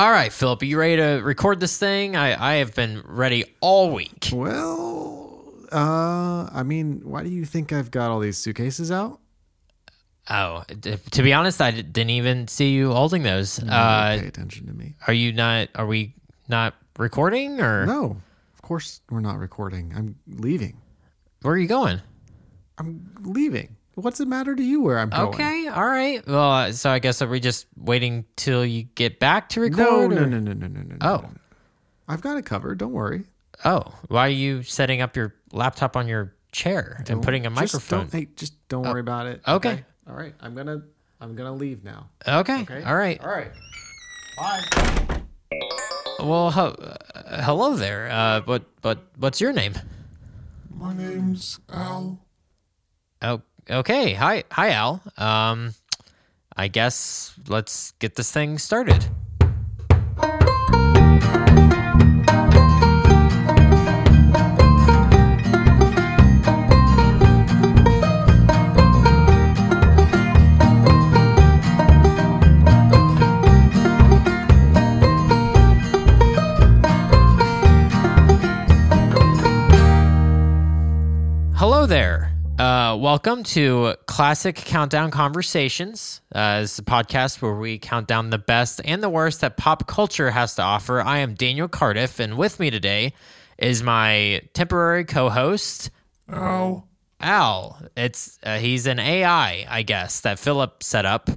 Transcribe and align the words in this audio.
All 0.00 0.10
right, 0.10 0.32
Philip, 0.32 0.62
are 0.62 0.64
you 0.64 0.78
ready 0.78 0.96
to 0.96 1.20
record 1.22 1.60
this 1.60 1.76
thing? 1.76 2.16
I, 2.16 2.52
I 2.52 2.54
have 2.54 2.74
been 2.74 3.02
ready 3.04 3.44
all 3.60 3.90
week. 3.92 4.30
Well, 4.32 5.44
uh, 5.70 6.48
I 6.50 6.62
mean, 6.64 7.02
why 7.04 7.22
do 7.22 7.28
you 7.28 7.44
think 7.44 7.70
I've 7.70 7.90
got 7.90 8.10
all 8.10 8.18
these 8.18 8.38
suitcases 8.38 8.90
out? 8.90 9.20
Oh, 10.30 10.62
d- 10.80 10.96
to 11.10 11.22
be 11.22 11.34
honest, 11.34 11.60
I 11.60 11.70
d- 11.72 11.82
didn't 11.82 12.10
even 12.10 12.48
see 12.48 12.70
you 12.72 12.92
holding 12.92 13.24
those. 13.24 13.58
pay 13.60 13.66
Uh, 13.68 14.14
attention 14.26 14.68
to 14.68 14.72
me. 14.72 14.94
are 15.06 15.12
you 15.12 15.34
not? 15.34 15.68
Are 15.74 15.86
we 15.86 16.14
not 16.48 16.74
recording, 16.98 17.60
or 17.60 17.84
No, 17.84 18.16
of 18.54 18.62
course 18.62 19.02
we're 19.10 19.20
not 19.20 19.38
recording. 19.38 19.92
I'm 19.94 20.16
leaving. 20.26 20.78
where 21.42 21.52
are 21.52 21.58
you 21.58 21.68
going? 21.68 22.00
I'm 22.78 23.12
leaving. 23.20 23.76
What's 23.94 24.18
the 24.18 24.26
matter 24.26 24.54
to 24.54 24.62
you 24.62 24.80
where 24.80 24.98
I'm 24.98 25.10
going? 25.10 25.28
Okay, 25.28 25.66
all 25.68 25.84
right. 25.86 26.26
Well, 26.26 26.50
uh, 26.52 26.72
so 26.72 26.90
I 26.90 26.98
guess 27.00 27.20
are 27.22 27.28
we 27.28 27.40
just 27.40 27.66
waiting 27.76 28.24
till 28.36 28.64
you 28.64 28.84
get 28.94 29.18
back 29.18 29.48
to 29.50 29.60
record? 29.60 29.78
no, 29.78 30.00
or- 30.04 30.08
no, 30.08 30.24
no, 30.24 30.38
no, 30.38 30.52
no, 30.52 30.66
no. 30.68 30.96
Oh. 31.00 31.16
no, 31.16 31.22
no. 31.22 31.30
I've 32.08 32.20
got 32.20 32.36
it 32.36 32.44
covered. 32.46 32.78
Don't 32.78 32.92
worry. 32.92 33.24
Oh, 33.64 33.82
why 34.08 34.26
are 34.26 34.30
you 34.30 34.62
setting 34.62 35.00
up 35.00 35.16
your 35.16 35.34
laptop 35.52 35.96
on 35.96 36.08
your 36.08 36.34
chair 36.50 36.94
and 36.98 37.06
Don't- 37.06 37.22
putting 37.22 37.46
a 37.46 37.50
just 37.50 37.60
microphone? 37.74 37.98
Don't, 38.00 38.12
hey, 38.12 38.28
just 38.36 38.54
don't 38.68 38.82
worry 38.84 39.00
about 39.00 39.26
it. 39.26 39.42
okay. 39.46 39.84
All 40.08 40.16
right. 40.16 40.34
I'm 40.40 40.54
gonna. 40.54 40.82
I'm 41.20 41.34
gonna 41.36 41.52
leave 41.52 41.84
now. 41.84 42.08
okay. 42.26 42.62
Okay. 42.62 42.82
All 42.82 42.96
right. 42.96 43.20
All 43.20 43.28
right. 43.28 43.50
Bye. 44.38 45.20
Well, 46.18 46.50
ho- 46.50 46.74
uh, 47.14 47.42
hello 47.42 47.76
there. 47.76 48.08
Uh, 48.10 48.40
what, 48.42 48.64
what, 48.82 48.98
what's 49.18 49.40
your 49.40 49.52
name? 49.52 49.74
My 50.74 50.94
name's 50.94 51.60
Al. 51.70 52.18
Oh, 53.22 53.42
okay. 53.68 54.14
Hi, 54.14 54.44
hi, 54.50 54.70
Al. 54.70 55.02
Um, 55.16 55.74
I 56.56 56.68
guess 56.68 57.34
let's 57.48 57.92
get 57.98 58.16
this 58.16 58.30
thing 58.30 58.58
started. 58.58 59.04
Uh, 82.60 82.94
welcome 82.94 83.42
to 83.42 83.94
Classic 84.04 84.54
Countdown 84.54 85.10
Conversations. 85.10 86.20
Uh, 86.30 86.60
this 86.60 86.74
is 86.74 86.78
a 86.80 86.82
podcast 86.82 87.40
where 87.40 87.54
we 87.54 87.78
count 87.78 88.06
down 88.06 88.28
the 88.28 88.36
best 88.36 88.82
and 88.84 89.02
the 89.02 89.08
worst 89.08 89.40
that 89.40 89.56
pop 89.56 89.86
culture 89.86 90.30
has 90.30 90.56
to 90.56 90.62
offer. 90.62 91.00
I 91.00 91.20
am 91.20 91.32
Daniel 91.32 91.68
Cardiff, 91.68 92.20
and 92.20 92.36
with 92.36 92.60
me 92.60 92.68
today 92.68 93.14
is 93.56 93.82
my 93.82 94.42
temporary 94.52 95.06
co-host 95.06 95.88
Al. 96.28 96.86
Al. 97.18 97.80
It's 97.96 98.38
uh, 98.42 98.58
he's 98.58 98.86
an 98.86 98.98
AI, 98.98 99.64
I 99.66 99.82
guess, 99.82 100.20
that 100.20 100.38
Philip 100.38 100.82
set 100.82 101.06
up. 101.06 101.30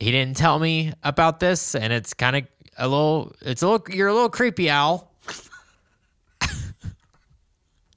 He 0.00 0.10
didn't 0.10 0.36
tell 0.36 0.58
me 0.58 0.92
about 1.04 1.38
this, 1.38 1.76
and 1.76 1.92
it's 1.92 2.12
kind 2.12 2.38
of 2.38 2.42
a 2.76 2.88
little. 2.88 3.36
It's 3.40 3.62
a 3.62 3.68
little. 3.68 3.94
You're 3.94 4.08
a 4.08 4.14
little 4.14 4.30
creepy, 4.30 4.68
Al. 4.68 5.12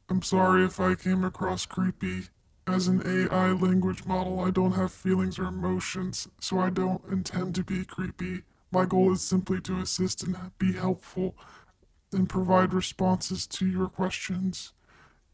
I'm 0.07 0.21
sorry 0.21 0.65
if 0.65 0.79
I 0.79 0.93
came 0.93 1.23
across 1.23 1.65
creepy. 1.65 2.25
As 2.69 2.87
an 2.87 3.01
AI 3.03 3.51
language 3.51 4.05
model, 4.05 4.39
I 4.41 4.51
don't 4.51 4.73
have 4.73 4.91
feelings 4.91 5.39
or 5.39 5.45
emotions, 5.45 6.27
so 6.39 6.59
I 6.59 6.69
don't 6.69 7.01
intend 7.11 7.55
to 7.55 7.63
be 7.63 7.83
creepy. 7.83 8.43
My 8.71 8.85
goal 8.85 9.11
is 9.11 9.23
simply 9.23 9.59
to 9.61 9.79
assist 9.79 10.21
and 10.21 10.37
be 10.59 10.73
helpful 10.73 11.35
and 12.13 12.29
provide 12.29 12.71
responses 12.71 13.47
to 13.47 13.65
your 13.65 13.87
questions. 13.87 14.71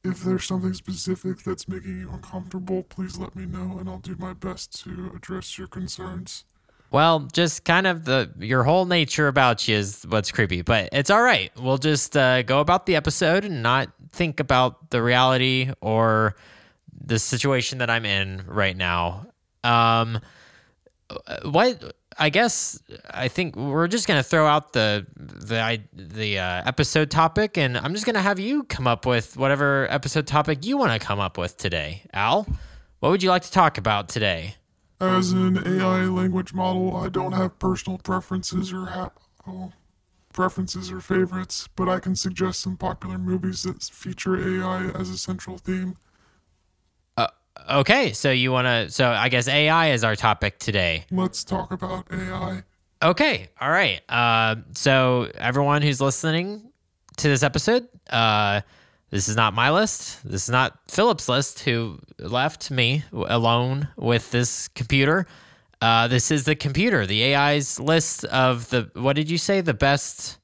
If 0.02 0.22
there's 0.22 0.46
something 0.46 0.74
specific 0.74 1.40
that's 1.44 1.68
making 1.68 2.00
you 2.00 2.10
uncomfortable, 2.10 2.84
please 2.84 3.18
let 3.18 3.36
me 3.36 3.46
know 3.46 3.80
and 3.80 3.90
I'll 3.90 4.00
do 4.00 4.16
my 4.18 4.34
best 4.34 4.82
to 4.86 5.12
address 5.14 5.58
your 5.58 5.68
concerns. 5.68 6.46
Well, 6.90 7.28
just 7.34 7.66
kind 7.66 7.86
of 7.86 8.06
the 8.06 8.32
your 8.40 8.64
whole 8.64 8.86
nature 8.86 9.28
about 9.28 9.68
you 9.68 9.76
is 9.76 10.06
what's 10.08 10.32
creepy, 10.32 10.62
but 10.62 10.88
it's 10.94 11.10
all 11.10 11.22
right. 11.22 11.52
We'll 11.60 11.80
just 11.80 12.16
uh, 12.16 12.44
go 12.44 12.62
about 12.62 12.86
the 12.86 12.96
episode 12.96 13.44
and 13.44 13.62
not 13.62 13.90
think 14.14 14.40
about 14.40 14.92
the 14.92 15.04
reality 15.04 15.72
or 15.82 16.38
the 17.06 17.20
situation 17.20 17.78
that 17.80 17.90
I'm 17.90 18.06
in 18.06 18.44
right 18.48 18.76
now. 18.76 19.28
Um, 19.64 20.20
what 21.44 21.96
I 22.18 22.30
guess 22.30 22.82
I 23.12 23.28
think 23.28 23.56
we're 23.56 23.88
just 23.88 24.08
gonna 24.08 24.24
throw 24.24 24.46
out 24.46 24.74
the 24.74 25.06
the 25.16 25.82
the 25.94 26.40
uh, 26.40 26.64
episode 26.66 27.12
topic, 27.12 27.58
and 27.58 27.78
I'm 27.78 27.94
just 27.94 28.06
gonna 28.06 28.22
have 28.22 28.40
you 28.40 28.64
come 28.64 28.88
up 28.88 29.06
with 29.06 29.38
whatever 29.38 29.88
episode 29.92 30.28
topic 30.28 30.66
you 30.66 30.78
want 30.78 31.00
to 31.00 31.06
come 31.06 31.20
up 31.20 31.38
with 31.38 31.58
today. 31.58 32.04
Al, 32.14 32.48
what 33.00 33.10
would 33.10 33.22
you 33.22 33.30
like 33.30 33.44
to 33.44 33.52
talk 33.52 33.78
about 33.78 34.10
today? 34.10 34.56
As 35.00 35.32
an 35.34 35.58
AI 35.58 36.06
language 36.06 36.54
model, 36.54 36.96
I 36.96 37.10
don't 37.10 37.34
have 37.34 37.60
personal 37.60 37.98
preferences 37.98 38.72
or 38.72 38.86
ha- 38.86 39.12
preferences 40.32 40.90
or 40.92 41.02
favorites, 41.02 41.68
but 41.76 41.90
I 41.90 42.00
can 42.00 42.16
suggest 42.16 42.62
some 42.62 42.78
popular 42.78 43.18
movies 43.18 43.64
that 43.64 43.84
feature 43.84 44.38
AI 44.38 44.86
as 44.92 45.10
a 45.10 45.18
central 45.18 45.58
theme. 45.58 45.98
Okay, 47.70 48.14
so 48.14 48.32
you 48.32 48.52
want 48.52 48.66
to? 48.66 48.92
So 48.92 49.10
I 49.10 49.30
guess 49.30 49.48
AI 49.48 49.92
is 49.92 50.04
our 50.04 50.16
topic 50.16 50.60
today. 50.60 51.06
Let's 51.12 51.44
talk 51.44 51.72
about 51.72 52.06
AI. 52.12 52.64
Okay, 53.02 53.50
all 53.60 53.70
right. 53.70 54.02
Uh, 54.10 54.58
so 54.74 55.30
everyone 55.36 55.82
who's 55.82 56.00
listening 56.00 56.72
to 57.18 57.28
this 57.28 57.44
episode, 57.44 57.88
uh, 58.10 58.62
this 59.10 59.28
is 59.28 59.36
not 59.36 59.54
my 59.54 59.72
list. 59.72 60.24
This 60.24 60.44
is 60.44 60.50
not 60.50 60.78
Philip's 60.90 61.28
list, 61.28 61.62
who 61.62 62.00
left 62.20 62.70
me 62.70 63.04
alone 63.12 63.88
with 63.98 64.30
this 64.32 64.68
computer. 64.70 65.26
Uh, 65.82 66.08
this 66.08 66.32
is 66.32 66.46
the 66.46 66.56
computer, 66.56 67.06
the 67.06 67.36
AI's 67.36 67.80
list 67.80 68.26
of 68.26 68.70
the. 68.70 68.90
What 68.94 69.16
did 69.16 69.30
you 69.30 69.38
say? 69.38 69.62
The 69.62 69.74
best, 69.74 70.38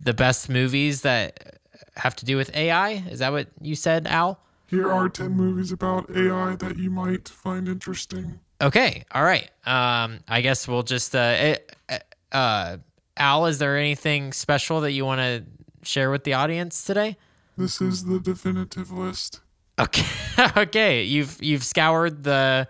the 0.00 0.14
best 0.14 0.48
movies 0.48 1.02
that 1.02 1.58
have 1.96 2.14
to 2.16 2.26
do 2.26 2.36
with 2.36 2.54
AI. 2.54 2.90
Is 3.10 3.20
that 3.20 3.32
what 3.32 3.48
you 3.60 3.74
said, 3.74 4.06
Al? 4.06 4.40
Here 4.66 4.90
are 4.90 5.08
10 5.08 5.32
movies 5.32 5.70
about 5.70 6.10
AI 6.10 6.56
that 6.56 6.76
you 6.76 6.90
might 6.90 7.28
find 7.28 7.68
interesting. 7.68 8.40
Okay. 8.60 9.04
All 9.12 9.22
right. 9.22 9.48
Um, 9.64 10.20
I 10.28 10.40
guess 10.40 10.66
we'll 10.66 10.82
just 10.82 11.14
uh, 11.14 11.18
eh, 11.18 11.56
eh, 11.88 11.98
uh, 12.32 12.78
Al. 13.16 13.46
Is 13.46 13.58
there 13.58 13.76
anything 13.76 14.32
special 14.32 14.80
that 14.80 14.92
you 14.92 15.04
want 15.04 15.20
to 15.20 15.44
share 15.82 16.10
with 16.10 16.24
the 16.24 16.34
audience 16.34 16.84
today? 16.84 17.16
This 17.56 17.80
is 17.80 18.04
the 18.04 18.18
definitive 18.18 18.90
list. 18.90 19.40
Okay. 19.78 20.06
okay. 20.56 21.02
You've 21.02 21.38
you've 21.42 21.64
scoured 21.64 22.24
the 22.24 22.66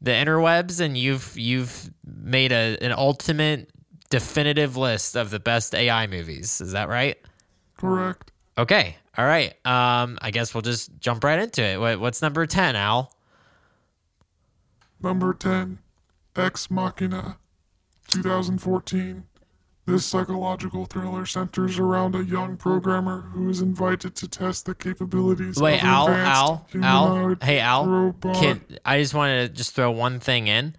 the 0.00 0.10
interwebs 0.10 0.80
and 0.80 0.96
you've 0.96 1.36
you've 1.36 1.90
made 2.04 2.52
a 2.52 2.76
an 2.80 2.92
ultimate 2.92 3.70
definitive 4.10 4.76
list 4.76 5.16
of 5.16 5.30
the 5.30 5.40
best 5.40 5.74
AI 5.74 6.06
movies. 6.06 6.60
Is 6.60 6.72
that 6.72 6.88
right? 6.88 7.18
Correct. 7.78 8.30
Okay. 8.58 8.96
All 9.16 9.26
right. 9.26 9.52
Um, 9.66 10.18
I 10.22 10.30
guess 10.30 10.54
we'll 10.54 10.62
just 10.62 10.90
jump 10.98 11.24
right 11.24 11.38
into 11.38 11.62
it. 11.62 11.78
What, 11.78 12.00
what's 12.00 12.22
number 12.22 12.46
ten, 12.46 12.76
Al? 12.76 13.12
Number 15.02 15.34
10, 15.34 15.78
Ex 16.36 16.70
Machina, 16.70 17.38
2014. 18.08 19.24
This 19.84 20.06
psychological 20.06 20.86
thriller 20.86 21.26
centers 21.26 21.76
around 21.76 22.14
a 22.14 22.22
young 22.22 22.56
programmer 22.56 23.22
who 23.32 23.50
is 23.50 23.60
invited 23.60 24.14
to 24.14 24.28
test 24.28 24.64
the 24.64 24.76
capabilities 24.76 25.60
Wait, 25.60 25.78
of 25.78 25.84
Al, 25.84 26.08
Al, 26.08 26.66
Al. 26.84 27.36
Hey, 27.42 27.58
Al. 27.58 27.86
robot. 27.86 28.36
Can, 28.36 28.64
I 28.84 29.00
just 29.00 29.12
wanted 29.12 29.48
to 29.48 29.54
just 29.56 29.74
throw 29.74 29.90
one 29.90 30.20
thing 30.20 30.46
in. 30.46 30.76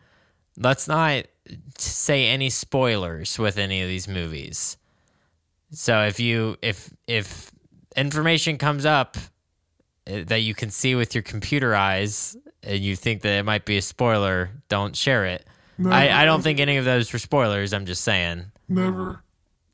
Let's 0.57 0.87
not 0.87 1.25
say 1.77 2.27
any 2.27 2.49
spoilers 2.49 3.37
with 3.37 3.57
any 3.57 3.81
of 3.81 3.89
these 3.89 4.07
movies. 4.07 4.77
So 5.71 6.03
if 6.03 6.21
you 6.21 6.55
if 6.61 6.93
if 7.07 7.51
information 7.95 8.57
comes 8.57 8.85
up 8.85 9.17
uh, 10.07 10.21
that 10.27 10.41
you 10.41 10.53
can 10.53 10.69
see 10.69 10.95
with 10.95 11.13
your 11.15 11.21
computer 11.21 11.75
eyes 11.75 12.35
and 12.61 12.79
you 12.79 12.95
think 12.95 13.21
that 13.21 13.39
it 13.39 13.43
might 13.43 13.65
be 13.65 13.77
a 13.77 13.81
spoiler, 13.81 14.51
don't 14.69 14.95
share 14.95 15.25
it. 15.25 15.45
I, 15.85 16.21
I 16.21 16.25
don't 16.25 16.41
think 16.43 16.59
any 16.59 16.77
of 16.77 16.85
those 16.85 17.11
were 17.11 17.19
spoilers. 17.19 17.73
I'm 17.73 17.85
just 17.85 18.03
saying. 18.03 18.45
Never, 18.69 19.21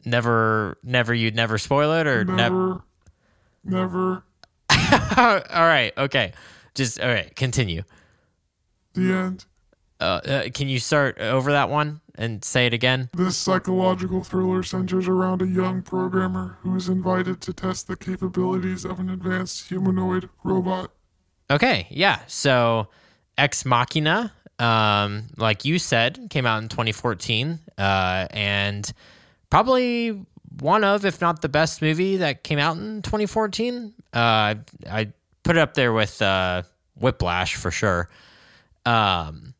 Never, 0.05 0.77
never, 0.81 1.13
you'd 1.13 1.35
never 1.35 1.57
spoil 1.57 1.91
it 1.93 2.07
or 2.07 2.23
never. 2.23 2.81
never, 3.65 4.23
never. 4.69 5.43
all 5.49 5.65
right, 5.65 5.91
okay. 5.97 6.31
Just 6.73 6.99
all 7.01 7.09
right. 7.09 7.35
Continue. 7.35 7.83
The 8.93 9.13
end. 9.13 9.45
Uh, 9.99 10.03
uh, 10.03 10.43
can 10.53 10.69
you 10.69 10.79
start 10.79 11.19
over 11.19 11.51
that 11.51 11.69
one 11.69 11.99
and 12.19 12.43
say 12.43 12.67
it 12.67 12.73
again? 12.73 13.09
This 13.13 13.37
psychological 13.37 14.23
thriller 14.23 14.61
centers 14.61 15.07
around 15.07 15.41
a 15.41 15.47
young 15.47 15.81
programmer 15.81 16.57
who 16.61 16.75
is 16.75 16.89
invited 16.89 17.41
to 17.41 17.53
test 17.53 17.87
the 17.87 17.95
capabilities 17.95 18.85
of 18.85 18.99
an 18.99 19.09
advanced 19.09 19.69
humanoid 19.69 20.29
robot. 20.43 20.91
Okay, 21.49 21.87
yeah. 21.89 22.19
So, 22.27 22.89
Ex 23.37 23.65
Machina, 23.65 24.33
um, 24.59 25.27
like 25.37 25.63
you 25.63 25.79
said, 25.79 26.27
came 26.29 26.45
out 26.45 26.61
in 26.61 26.69
2014, 26.69 27.57
uh, 27.77 28.27
and 28.31 28.91
probably 29.49 30.25
one 30.59 30.83
of, 30.83 31.05
if 31.05 31.21
not 31.21 31.41
the 31.41 31.49
best 31.49 31.81
movie 31.81 32.17
that 32.17 32.43
came 32.43 32.59
out 32.59 32.75
in 32.75 33.01
2014. 33.01 33.93
Uh, 34.11 34.55
I 34.89 35.13
put 35.43 35.55
it 35.55 35.59
up 35.59 35.73
there 35.73 35.93
with 35.93 36.21
uh, 36.21 36.63
Whiplash 36.95 37.55
for 37.55 37.71
sure. 37.71 38.09
Um, 38.85 39.53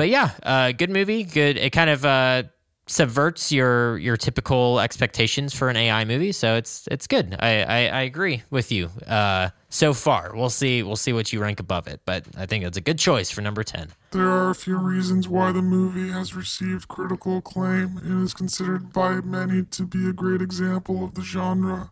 but 0.00 0.08
yeah, 0.08 0.30
uh, 0.44 0.72
good 0.72 0.88
movie. 0.88 1.24
Good. 1.24 1.58
It 1.58 1.72
kind 1.72 1.90
of 1.90 2.06
uh, 2.06 2.44
subverts 2.86 3.52
your 3.52 3.98
your 3.98 4.16
typical 4.16 4.80
expectations 4.80 5.52
for 5.52 5.68
an 5.68 5.76
AI 5.76 6.06
movie, 6.06 6.32
so 6.32 6.54
it's 6.54 6.88
it's 6.90 7.06
good. 7.06 7.36
I 7.38 7.62
I, 7.64 7.78
I 7.88 8.00
agree 8.04 8.42
with 8.48 8.72
you. 8.72 8.88
Uh, 9.06 9.50
so 9.68 9.92
far, 9.92 10.32
we'll 10.34 10.48
see 10.48 10.82
we'll 10.82 10.96
see 10.96 11.12
what 11.12 11.34
you 11.34 11.42
rank 11.42 11.60
above 11.60 11.86
it, 11.86 12.00
but 12.06 12.24
I 12.38 12.46
think 12.46 12.64
it's 12.64 12.78
a 12.78 12.80
good 12.80 12.98
choice 12.98 13.30
for 13.30 13.42
number 13.42 13.62
ten. 13.62 13.88
There 14.12 14.30
are 14.30 14.48
a 14.48 14.54
few 14.54 14.78
reasons 14.78 15.28
why 15.28 15.52
the 15.52 15.60
movie 15.60 16.08
has 16.08 16.34
received 16.34 16.88
critical 16.88 17.36
acclaim 17.36 17.98
and 17.98 18.24
is 18.24 18.32
considered 18.32 18.94
by 18.94 19.20
many 19.20 19.64
to 19.64 19.84
be 19.84 20.08
a 20.08 20.14
great 20.14 20.40
example 20.40 21.04
of 21.04 21.14
the 21.14 21.22
genre. 21.22 21.90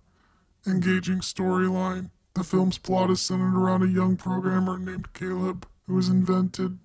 Engaging 0.67 1.19
storyline. 1.19 2.09
The 2.33 2.43
film's 2.43 2.79
plot 2.79 3.11
is 3.11 3.21
centered 3.21 3.55
around 3.55 3.83
a 3.83 3.87
young 3.87 4.17
programmer 4.17 4.79
named 4.79 5.13
Caleb 5.13 5.69
who 5.87 5.97
was 5.97 6.09
invented 6.09 6.79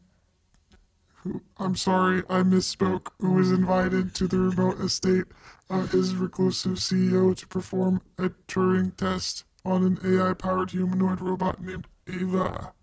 I'm 1.58 1.76
sorry, 1.76 2.24
I 2.30 2.42
misspoke, 2.42 3.08
who 3.20 3.34
was 3.34 3.52
invited 3.52 4.14
to 4.16 4.28
the 4.28 4.40
remote 4.40 4.80
estate 4.80 5.26
of 5.70 5.92
his 5.92 6.16
reclusive 6.16 6.78
CEO 6.78 7.36
to 7.38 7.48
perform 7.48 8.02
a 8.18 8.30
Turing 8.48 8.96
test 8.96 9.46
on 9.66 9.84
an 9.84 10.00
AI 10.04 10.34
powered 10.34 10.72
humanoid 10.72 11.22
robot 11.22 11.62
named 11.62 11.88
Ava. 12.08 12.74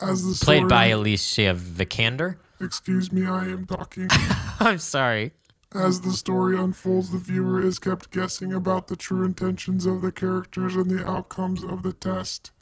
As 0.00 0.22
the 0.22 0.44
Played 0.44 0.58
story- 0.58 0.68
by 0.68 0.86
Alicia 0.86 1.54
Vikander. 1.54 2.36
Excuse 2.60 3.10
me, 3.12 3.26
I 3.26 3.44
am 3.46 3.66
talking. 3.66 4.08
I'm 4.60 4.78
sorry. 4.78 5.32
As 5.72 6.02
the 6.02 6.12
story 6.12 6.56
unfolds, 6.56 7.10
the 7.10 7.18
viewer 7.18 7.60
is 7.60 7.80
kept 7.80 8.12
guessing 8.12 8.52
about 8.52 8.86
the 8.86 8.94
true 8.94 9.24
intentions 9.24 9.86
of 9.86 10.02
the 10.02 10.12
characters 10.12 10.76
and 10.76 10.88
the 10.88 11.04
outcomes 11.08 11.64
of 11.64 11.82
the 11.82 11.92
test. 11.92 12.52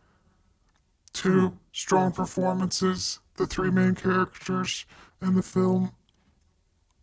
Two, 1.13 1.59
strong 1.73 2.13
performances. 2.13 3.21
The 3.37 3.47
three 3.47 3.71
main 3.71 3.95
characters 3.95 4.85
in 5.21 5.35
the 5.35 5.43
film 5.43 5.93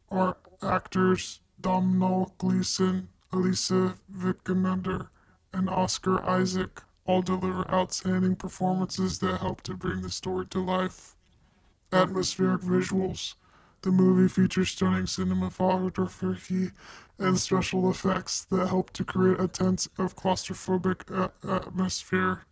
are 0.09 0.37
actors 0.61 1.41
Domhnall 1.59 2.33
Gleeson, 2.37 3.09
Alicia 3.31 3.95
Vikander, 4.11 5.09
and 5.53 5.69
Oscar 5.69 6.21
Isaac. 6.23 6.81
All 7.05 7.23
deliver 7.23 7.67
outstanding 7.71 8.35
performances 8.35 9.17
that 9.19 9.41
help 9.41 9.61
to 9.63 9.73
bring 9.73 10.01
the 10.01 10.11
story 10.11 10.45
to 10.47 10.63
life. 10.63 11.15
Atmospheric 11.91 12.61
visuals. 12.61 13.33
The 13.81 13.91
movie 13.91 14.27
features 14.27 14.69
stunning 14.69 15.05
cinematography 15.05 16.71
and 17.17 17.39
special 17.39 17.89
effects 17.89 18.45
that 18.45 18.67
help 18.67 18.91
to 18.91 19.03
create 19.03 19.39
a 19.39 19.47
tense 19.47 19.87
of 19.97 20.15
claustrophobic 20.15 21.09
atmosphere. 21.43 22.43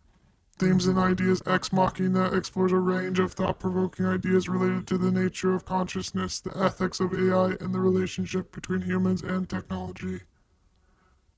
Themes 0.59 0.87
and 0.87 0.97
ideas 0.97 1.41
Ex 1.45 1.71
Machina 1.71 2.31
explores 2.35 2.71
a 2.71 2.77
range 2.77 3.19
of 3.19 3.33
thought 3.33 3.59
provoking 3.59 4.05
ideas 4.05 4.49
related 4.49 4.87
to 4.87 4.97
the 4.97 5.11
nature 5.11 5.53
of 5.53 5.65
consciousness, 5.65 6.39
the 6.39 6.55
ethics 6.57 6.99
of 6.99 7.13
AI, 7.13 7.55
and 7.59 7.73
the 7.73 7.79
relationship 7.79 8.51
between 8.51 8.81
humans 8.81 9.21
and 9.21 9.47
technology. 9.47 10.21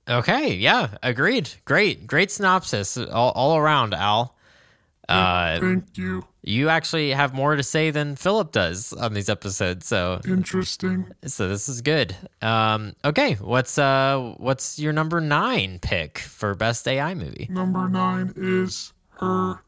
Okay, 0.07 0.53
yeah, 0.53 0.97
agreed. 1.03 1.49
Great, 1.65 2.07
great 2.07 2.31
synopsis 2.31 2.97
all, 2.97 3.31
all 3.31 3.57
around, 3.57 3.93
Al. 3.93 4.35
Uh, 5.07 5.59
Thank 5.59 5.97
you. 5.97 6.23
you 6.43 6.69
actually 6.69 7.09
have 7.09 7.33
more 7.33 7.55
to 7.55 7.63
say 7.63 7.89
than 7.89 8.15
Philip 8.15 8.51
does 8.51 8.93
on 8.93 9.13
these 9.13 9.27
episodes, 9.27 9.87
so 9.87 10.21
Interesting. 10.27 11.07
so 11.25 11.49
this 11.49 11.67
is 11.67 11.81
good. 11.81 12.15
Um, 12.43 12.93
okay, 13.03 13.33
what's 13.33 13.77
uh 13.79 14.35
what's 14.37 14.77
your 14.77 14.93
number 14.93 15.19
nine 15.19 15.79
pick 15.79 16.19
for 16.19 16.53
best 16.53 16.87
AI 16.87 17.15
movie? 17.15 17.47
Number 17.49 17.89
nine 17.89 18.33
is 18.35 18.93
Her. 19.19 19.63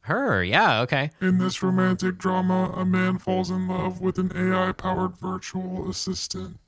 Her, 0.00 0.42
yeah, 0.42 0.80
okay. 0.80 1.10
In 1.20 1.38
this 1.38 1.62
romantic 1.62 2.18
drama, 2.18 2.72
a 2.74 2.84
man 2.84 3.18
falls 3.18 3.50
in 3.50 3.68
love 3.68 4.00
with 4.00 4.18
an 4.18 4.32
AI 4.34 4.72
powered 4.72 5.16
virtual 5.16 5.88
assistant. 5.88 6.58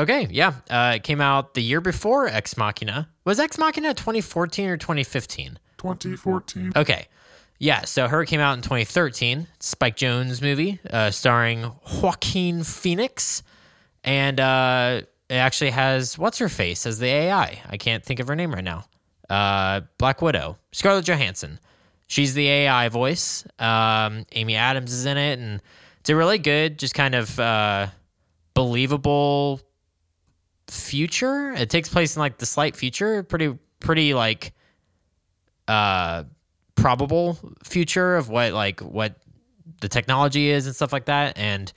Okay, 0.00 0.28
yeah. 0.30 0.54
Uh, 0.70 0.92
it 0.96 1.02
came 1.02 1.20
out 1.20 1.54
the 1.54 1.62
year 1.62 1.80
before 1.80 2.28
Ex 2.28 2.56
Machina. 2.56 3.08
Was 3.24 3.40
Ex 3.40 3.58
Machina 3.58 3.94
2014 3.94 4.68
or 4.68 4.76
2015? 4.76 5.58
2014. 5.76 6.72
Okay. 6.76 7.06
Yeah, 7.58 7.84
so 7.84 8.06
her 8.06 8.24
came 8.24 8.38
out 8.38 8.56
in 8.56 8.62
2013. 8.62 9.48
Spike 9.58 9.96
Jonze 9.96 10.40
movie 10.40 10.78
uh, 10.90 11.10
starring 11.10 11.72
Joaquin 12.00 12.62
Phoenix. 12.62 13.42
And 14.04 14.38
uh, 14.38 15.02
it 15.28 15.34
actually 15.34 15.70
has 15.70 16.16
what's 16.16 16.38
her 16.38 16.48
face 16.48 16.86
as 16.86 17.00
the 17.00 17.08
AI. 17.08 17.60
I 17.68 17.76
can't 17.76 18.04
think 18.04 18.20
of 18.20 18.28
her 18.28 18.36
name 18.36 18.54
right 18.54 18.62
now. 18.62 18.84
Uh, 19.28 19.82
Black 19.98 20.22
Widow, 20.22 20.58
Scarlett 20.72 21.04
Johansson. 21.04 21.58
She's 22.06 22.34
the 22.34 22.48
AI 22.48 22.88
voice. 22.88 23.44
Um, 23.58 24.24
Amy 24.32 24.56
Adams 24.56 24.92
is 24.92 25.04
in 25.04 25.18
it. 25.18 25.38
And 25.38 25.60
it's 26.00 26.08
a 26.08 26.16
really 26.16 26.38
good, 26.38 26.78
just 26.78 26.94
kind 26.94 27.14
of 27.14 27.38
uh, 27.38 27.88
believable 28.54 29.60
future. 30.68 31.52
It 31.52 31.68
takes 31.68 31.88
place 31.88 32.16
in 32.16 32.20
like 32.20 32.38
the 32.38 32.46
slight 32.46 32.76
future. 32.76 33.22
Pretty, 33.22 33.56
pretty 33.80 34.14
like 34.14 34.52
uh 35.68 36.24
probable 36.74 37.38
future 37.62 38.16
of 38.16 38.28
what 38.28 38.52
like 38.52 38.80
what 38.80 39.16
the 39.80 39.88
technology 39.88 40.48
is 40.48 40.66
and 40.66 40.74
stuff 40.74 40.92
like 40.92 41.04
that 41.04 41.36
and 41.36 41.72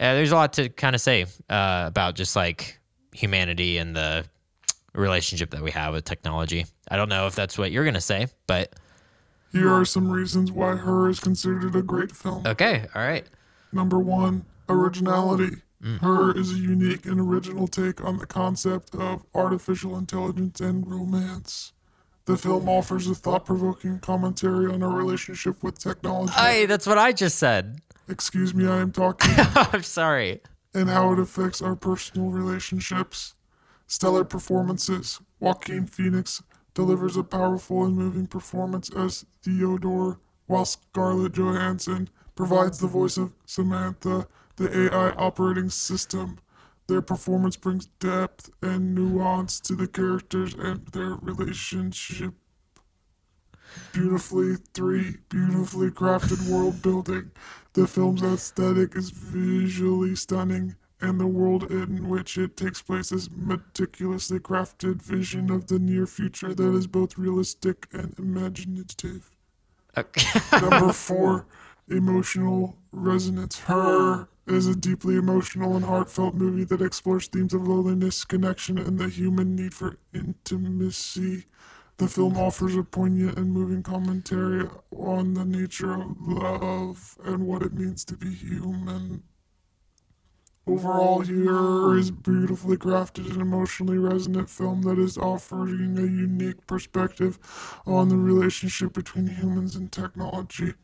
uh, 0.00 0.14
there's 0.14 0.32
a 0.32 0.34
lot 0.34 0.52
to 0.54 0.68
kind 0.68 0.94
of 0.94 1.00
say 1.00 1.26
uh, 1.50 1.84
about 1.86 2.14
just 2.14 2.34
like 2.34 2.78
humanity 3.12 3.78
and 3.78 3.94
the 3.94 4.24
relationship 4.94 5.50
that 5.50 5.62
we 5.62 5.70
have 5.70 5.94
with 5.94 6.04
technology 6.04 6.66
i 6.88 6.96
don't 6.96 7.08
know 7.08 7.26
if 7.26 7.34
that's 7.34 7.56
what 7.56 7.70
you're 7.72 7.84
gonna 7.84 8.00
say 8.00 8.26
but 8.46 8.74
Here 9.52 9.70
are 9.72 9.84
some 9.84 10.10
reasons 10.10 10.50
why 10.52 10.76
Her 10.76 11.08
is 11.08 11.18
considered 11.20 11.74
a 11.76 11.82
great 11.82 12.12
film. 12.12 12.42
okay 12.46 12.86
all 12.94 13.02
right 13.02 13.26
Number 13.74 13.98
one, 13.98 14.44
originality. 14.68 15.56
Her 16.02 16.36
is 16.36 16.52
a 16.52 16.56
unique 16.58 17.06
and 17.06 17.18
original 17.18 17.66
take 17.66 18.04
on 18.04 18.18
the 18.18 18.26
concept 18.26 18.94
of 18.94 19.24
artificial 19.34 19.96
intelligence 19.98 20.60
and 20.60 20.88
romance. 20.88 21.72
The 22.26 22.36
film 22.36 22.68
offers 22.68 23.08
a 23.08 23.14
thought 23.16 23.44
provoking 23.46 23.98
commentary 23.98 24.72
on 24.72 24.82
our 24.82 24.94
relationship 24.96 25.62
with 25.64 25.78
technology. 25.78 26.34
hey 26.36 26.66
that's 26.66 26.86
what 26.86 26.98
i 26.98 27.12
just 27.12 27.38
said 27.38 27.80
Excuse 28.08 28.52
me, 28.54 28.66
I 28.68 28.78
am 28.80 28.92
talking. 29.02 29.32
i'm 29.56 29.82
sorry 29.82 30.40
and 30.74 30.88
how 30.90 31.12
it 31.14 31.18
affects 31.18 31.60
our 31.62 31.74
personal 31.76 32.28
relationships. 32.30 33.34
Stellar 33.86 34.24
performances. 34.24 35.20
Joaquin 35.40 35.86
Phoenix 35.86 36.42
delivers 36.74 37.16
a 37.16 37.22
powerful 37.22 37.84
and 37.84 37.96
moving 37.96 38.26
performance 38.26 38.90
as 38.90 39.26
Theodore, 39.42 40.18
while 40.46 40.64
Scarlett 40.64 41.32
Johansson 41.32 42.08
provides 42.34 42.78
the 42.78 42.86
voice 42.86 43.16
of 43.16 43.32
Samantha, 43.44 44.26
the 44.56 44.86
AI 44.86 45.10
operating 45.10 45.70
system. 45.70 46.38
Their 46.86 47.02
performance 47.02 47.56
brings 47.56 47.86
depth 48.00 48.50
and 48.60 48.94
nuance 48.94 49.60
to 49.60 49.74
the 49.74 49.86
characters 49.86 50.54
and 50.54 50.86
their 50.88 51.14
relationship. 51.16 52.34
Beautifully, 53.92 54.56
three, 54.74 55.16
beautifully 55.28 55.90
crafted 55.90 56.50
world 56.50 56.82
building. 56.82 57.30
The 57.72 57.86
film's 57.86 58.22
aesthetic 58.22 58.94
is 58.96 59.10
visually 59.10 60.14
stunning, 60.14 60.76
and 61.02 61.20
the 61.20 61.26
world 61.26 61.70
in 61.70 62.08
which 62.08 62.38
it 62.38 62.56
takes 62.56 62.80
place 62.80 63.10
is 63.10 63.28
meticulously 63.30 64.38
crafted 64.38 65.02
vision 65.02 65.50
of 65.50 65.66
the 65.66 65.78
near 65.78 66.06
future 66.06 66.54
that 66.54 66.74
is 66.74 66.86
both 66.86 67.18
realistic 67.18 67.88
and 67.92 68.14
imaginative. 68.18 69.30
okay. 69.96 70.40
Number 70.52 70.92
four, 70.92 71.46
emotional 71.88 72.78
resonance. 72.92 73.58
Her 73.58 74.28
is 74.46 74.68
a 74.68 74.76
deeply 74.76 75.16
emotional 75.16 75.74
and 75.76 75.84
heartfelt 75.84 76.34
movie 76.34 76.64
that 76.64 76.80
explores 76.80 77.26
themes 77.26 77.52
of 77.52 77.66
loneliness, 77.66 78.24
connection, 78.24 78.78
and 78.78 78.98
the 78.98 79.08
human 79.08 79.56
need 79.56 79.74
for 79.74 79.98
intimacy. 80.14 81.46
The 81.98 82.08
film 82.08 82.36
offers 82.36 82.76
a 82.76 82.82
poignant 82.82 83.38
and 83.38 83.52
moving 83.52 83.82
commentary 83.82 84.68
on 84.90 85.34
the 85.34 85.44
nature 85.44 85.94
of 85.94 86.16
love 86.20 87.18
and 87.24 87.46
what 87.46 87.62
it 87.62 87.72
means 87.72 88.04
to 88.06 88.16
be 88.16 88.32
human. 88.32 89.22
Overall, 90.64 91.20
here 91.20 91.98
is 91.98 92.12
beautifully 92.12 92.76
crafted 92.76 93.30
and 93.30 93.42
emotionally 93.42 93.98
resonant 93.98 94.48
film 94.48 94.82
that 94.82 94.96
is 94.96 95.18
offering 95.18 95.98
a 95.98 96.02
unique 96.02 96.64
perspective 96.68 97.38
on 97.84 98.08
the 98.08 98.16
relationship 98.16 98.92
between 98.92 99.26
humans 99.26 99.74
and 99.74 99.90
technology. 99.90 100.74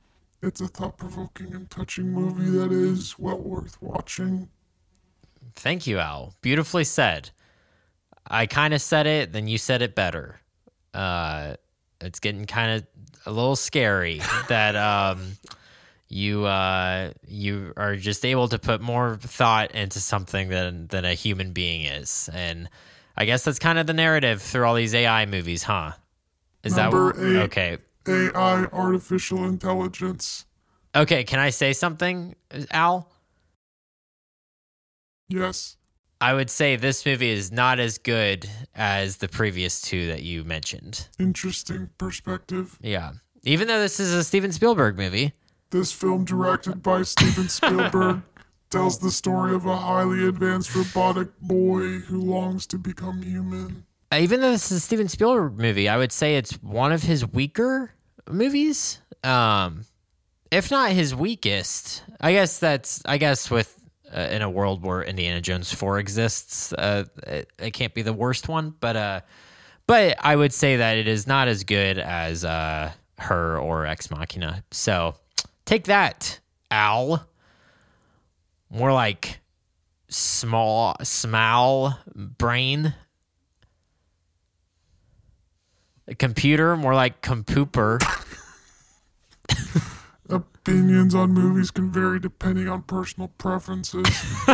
It's 0.43 0.61
a 0.61 0.67
thought 0.67 0.97
provoking 0.99 1.55
and 1.55 1.71
touching 1.71 2.13
movie 2.13 2.51
that 2.59 2.73
is 2.73 3.19
well 3.21 3.39
worth 3.39 3.81
watching. 3.81 4.49
Thank 5.55 5.87
you, 5.87 5.99
Al. 5.99 6.35
Beautifully 6.43 6.85
said. 6.85 7.31
I 8.27 8.47
kind 8.47 8.75
of 8.75 8.83
said 8.83 9.07
it, 9.07 9.33
then 9.33 9.47
you 9.47 9.59
said 9.59 9.81
it 9.83 9.95
better. 9.95 10.41
Uh, 10.93 11.55
it's 12.01 12.19
getting 12.19 12.47
kind 12.47 12.73
of 12.73 12.87
a 13.27 13.31
little 13.31 13.57
scary 13.57 14.21
that 14.49 14.75
um, 14.75 15.37
you 16.09 16.45
uh, 16.47 17.13
you 17.27 17.73
are 17.77 17.97
just 17.97 18.25
able 18.25 18.49
to 18.49 18.59
put 18.59 18.81
more 18.81 19.17
thought 19.21 19.73
into 19.73 20.01
something 20.01 20.49
than 20.49 20.87
than 20.89 21.05
a 21.05 21.15
human 21.15 21.53
being 21.53 21.83
is, 21.85 22.31
and 22.33 22.69
I 23.17 23.25
guess 23.25 23.45
that's 23.45 23.59
kind 23.59 23.79
of 23.79 23.87
the 23.87 23.95
narrative 23.95 24.41
through 24.43 24.65
all 24.65 24.75
these 24.75 24.95
AI 24.95 25.27
movies, 25.27 25.63
huh? 25.63 25.93
Is 26.65 26.77
Number 26.77 27.13
that 27.13 27.25
eight. 27.25 27.37
okay? 27.45 27.79
AI, 28.07 28.65
artificial 28.73 29.45
intelligence. 29.45 30.47
Okay, 30.95 31.25
can 31.25 31.39
I 31.39 31.51
say 31.51 31.73
something, 31.73 32.35
Al? 32.71 33.11
Yes. 35.29 35.77
I 36.21 36.35
would 36.35 36.51
say 36.51 36.75
this 36.77 37.07
movie 37.07 37.31
is 37.31 37.53
not 37.53 37.79
as 37.79 37.99
good 37.99 38.49
as 38.75 39.19
the 39.19 39.29
previous 39.29 39.81
two 39.81 40.09
that 40.09 40.23
you 40.23 40.43
mentioned. 40.43 41.07
Interesting 41.19 41.91
perspective. 41.99 42.77
Yeah. 42.81 43.13
Even 43.45 43.69
though 43.69 43.79
this 43.79 44.01
is 44.01 44.13
a 44.13 44.25
Steven 44.25 44.51
Spielberg 44.51 44.97
movie. 44.97 45.33
This 45.71 45.93
film, 45.93 46.25
directed 46.25 46.83
by 46.83 47.03
Steven 47.03 47.49
Spielberg, 47.49 48.23
tells 48.71 48.99
the 48.99 49.11
story 49.11 49.55
of 49.55 49.67
a 49.67 49.77
highly 49.77 50.27
advanced 50.27 50.75
robotic 50.75 51.29
boy 51.41 51.99
who 51.99 52.21
longs 52.21 52.67
to 52.69 52.79
become 52.79 53.23
human. 53.23 53.85
Even 54.15 54.41
though 54.41 54.53
this 54.53 54.71
is 54.71 54.79
a 54.79 54.81
Steven 54.81 55.09
Spielberg 55.09 55.59
movie, 55.59 55.89
I 55.89 55.99
would 55.99 56.13
say 56.13 56.37
it's 56.37 56.53
one 56.63 56.93
of 56.93 57.03
his 57.03 57.27
weaker 57.27 57.93
movies. 58.31 59.01
Um, 59.23 59.85
if 60.51 60.71
not 60.71 60.93
his 60.93 61.15
weakest. 61.15 62.03
I 62.21 62.33
guess 62.33 62.59
that's 62.59 63.03
I 63.05 63.19
guess 63.19 63.51
with 63.51 63.75
uh, 64.15 64.29
in 64.31 64.43
a 64.43 64.49
world 64.51 64.83
where 64.83 65.03
Indiana 65.03 65.41
Jones 65.41 65.73
4 65.73 65.99
exists, 65.99 66.73
uh, 66.73 67.05
it, 67.27 67.51
it 67.59 67.71
can't 67.73 67.93
be 67.93 68.03
the 68.03 68.13
worst 68.13 68.49
one, 68.49 68.75
but 68.81 68.97
uh 68.97 69.21
but 69.87 70.17
I 70.21 70.37
would 70.37 70.53
say 70.53 70.77
that 70.77 70.99
it 70.99 71.09
is 71.09 71.27
not 71.27 71.49
as 71.49 71.65
good 71.65 71.99
as 71.99 72.45
uh 72.45 72.93
her 73.19 73.59
or 73.59 73.87
Ex 73.87 74.11
Machina. 74.11 74.65
So, 74.71 75.15
take 75.69 75.85
that, 75.85 76.41
Al. 76.71 77.29
More 78.71 78.93
like 78.93 79.41
small 80.09 80.97
small 81.03 81.99
brain 82.15 82.95
A 86.07 86.15
computer 86.15 86.75
more 86.77 86.95
like 86.95 87.21
compooper 87.21 88.03
Opinions 90.31 91.15
on 91.15 91.33
movies 91.33 91.71
can 91.71 91.91
vary 91.91 92.19
depending 92.19 92.69
on 92.69 92.83
personal 92.83 93.29
preferences, 93.39 94.07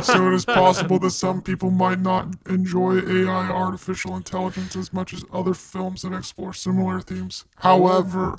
so 0.03 0.29
it 0.29 0.35
is 0.35 0.45
possible 0.45 1.01
that 1.01 1.11
some 1.11 1.43
people 1.43 1.71
might 1.71 1.99
not 1.99 2.29
enjoy 2.49 2.99
AI 2.99 3.49
artificial 3.49 4.17
intelligence 4.17 4.77
as 4.77 4.93
much 4.93 5.13
as 5.13 5.25
other 5.33 5.55
films 5.55 6.03
that 6.03 6.13
explore 6.13 6.53
similar 6.53 7.01
themes. 7.01 7.45
However, 7.57 8.37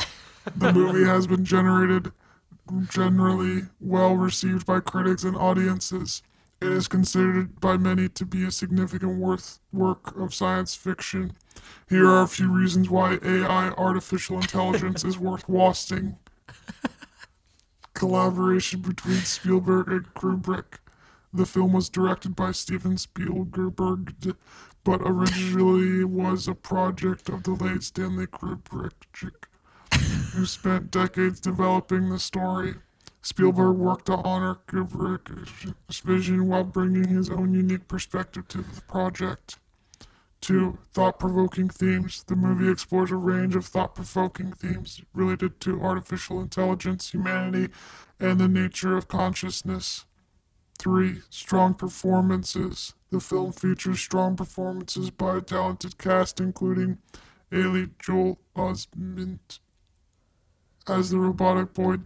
the 0.56 0.72
movie 0.72 1.04
has 1.04 1.28
been 1.28 1.44
generated 1.44 2.14
generally 2.90 3.64
well 3.80 4.16
received 4.16 4.66
by 4.66 4.80
critics 4.80 5.24
and 5.24 5.36
audiences. 5.36 6.24
It 6.62 6.70
is 6.70 6.88
considered 6.88 7.60
by 7.60 7.78
many 7.78 8.08
to 8.10 8.26
be 8.26 8.46
a 8.46 8.52
significant 8.52 9.18
worth 9.18 9.60
work 9.72 10.16
of 10.18 10.34
science 10.34 10.74
fiction. 10.74 11.34
Here 11.90 12.08
are 12.08 12.24
a 12.24 12.28
few 12.28 12.52
reasons 12.52 12.90
why 12.90 13.20
AI 13.22 13.70
artificial 13.72 14.38
intelligence 14.38 15.04
is 15.04 15.20
worth 15.20 15.48
watching 15.50 16.18
collaboration 17.94 18.82
between 18.82 19.18
Spielberg 19.18 19.90
and 19.90 20.14
Kubrick. 20.14 20.80
The 21.34 21.46
film 21.46 21.74
was 21.74 21.90
directed 21.90 22.36
by 22.36 22.52
Steven 22.52 22.98
Spielberg, 22.98 24.36
but 24.84 25.02
originally 25.04 26.04
was 26.06 26.48
a 26.48 26.56
project 26.56 27.28
of 27.28 27.44
the 27.44 27.52
late 27.52 27.84
Stanley 27.84 28.28
Kubrick, 28.28 28.94
who 30.36 30.46
spent 30.46 30.92
decades 30.92 31.40
developing 31.40 32.10
the 32.10 32.20
story. 32.20 32.76
Spielberg 33.22 33.78
worked 33.78 34.06
to 34.08 34.18
honor 34.18 34.58
Kubrick's 34.68 36.00
vision 36.00 36.48
while 36.48 36.64
bringing 36.64 37.08
his 37.08 37.30
own 37.30 37.54
unique 37.54 37.88
perspective 37.88 38.48
to 38.50 38.60
the 38.60 38.82
project. 38.82 39.58
Two, 40.42 40.78
thought 40.92 41.20
provoking 41.20 41.70
themes. 41.70 42.24
The 42.28 42.36
movie 42.36 42.70
explores 42.70 43.12
a 43.12 43.16
range 43.16 43.56
of 43.56 43.66
thought 43.66 43.96
provoking 43.96 44.52
themes 44.52 45.02
related 45.14 45.60
to 45.62 45.82
artificial 45.82 46.40
intelligence, 46.40 47.12
humanity, 47.12 47.74
and 48.20 48.40
the 48.40 48.48
nature 48.48 48.96
of 48.96 49.08
consciousness. 49.08 50.06
Three, 50.78 51.22
strong 51.30 51.74
performances. 51.74 52.94
The 53.10 53.20
film 53.20 53.54
features 53.54 54.02
strong 54.02 54.36
performances 54.36 55.10
by 55.10 55.38
a 55.38 55.42
talented 55.42 55.98
cast, 55.98 56.40
including 56.40 57.00
Haley 57.50 57.90
Joel 57.98 58.38
Osment 58.56 59.60
as 60.88 61.10
the 61.10 61.20
robotic 61.20 61.74
boy 61.74 61.98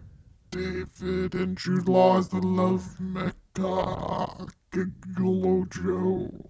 David 0.51 1.35
and 1.35 1.57
Jude 1.57 1.87
Law 1.87 2.17
as 2.17 2.29
the 2.29 2.37
love 2.37 2.95
mecha 3.01 4.49
Gigolo 4.71 6.49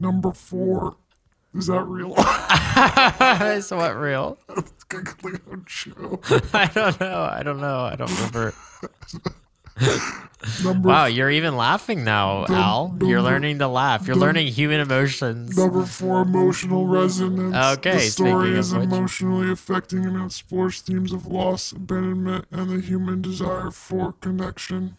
Number 0.00 0.32
four. 0.32 0.96
Is 1.54 1.66
that 1.66 1.84
real? 1.84 2.14
is 3.56 3.70
what 3.70 3.96
real 3.96 4.38
Gigolo 4.88 5.64
Joe. 5.66 6.20
I 6.52 6.66
don't 6.66 7.00
know 7.00 7.28
I 7.30 7.42
don't 7.42 7.60
know 7.60 7.80
I 7.80 7.96
don't 7.96 8.10
remember 8.10 8.54
Number 10.62 10.88
wow 10.88 11.06
you're 11.06 11.30
even 11.30 11.56
laughing 11.56 12.04
now 12.04 12.46
Al 12.48 12.96
you're 13.00 13.22
learning 13.22 13.58
to 13.60 13.68
laugh 13.68 14.06
you're 14.06 14.16
learning 14.16 14.48
human 14.48 14.80
emotions 14.80 15.56
Number 15.56 15.84
four, 15.86 16.22
emotional 16.22 16.86
resonance. 16.86 17.54
Okay, 17.78 17.92
The 17.92 18.10
story 18.10 18.58
is 18.58 18.72
emotionally 18.72 19.50
affecting 19.50 20.04
and 20.04 20.24
explores 20.24 20.80
themes 20.80 21.12
of 21.12 21.26
loss, 21.26 21.72
abandonment, 21.72 22.46
and 22.50 22.70
the 22.70 22.80
human 22.80 23.22
desire 23.22 23.70
for 23.70 24.12
connection. 24.12 24.96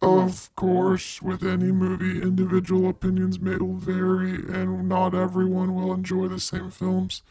Of 0.00 0.54
course, 0.54 1.20
with 1.20 1.42
any 1.42 1.72
movie, 1.72 2.22
individual 2.22 2.88
opinions 2.88 3.40
may 3.40 3.56
vary, 3.58 4.34
and 4.34 4.88
not 4.88 5.14
everyone 5.14 5.74
will 5.74 5.92
enjoy 5.92 6.28
the 6.28 6.38
same 6.38 6.70
films. 6.70 7.22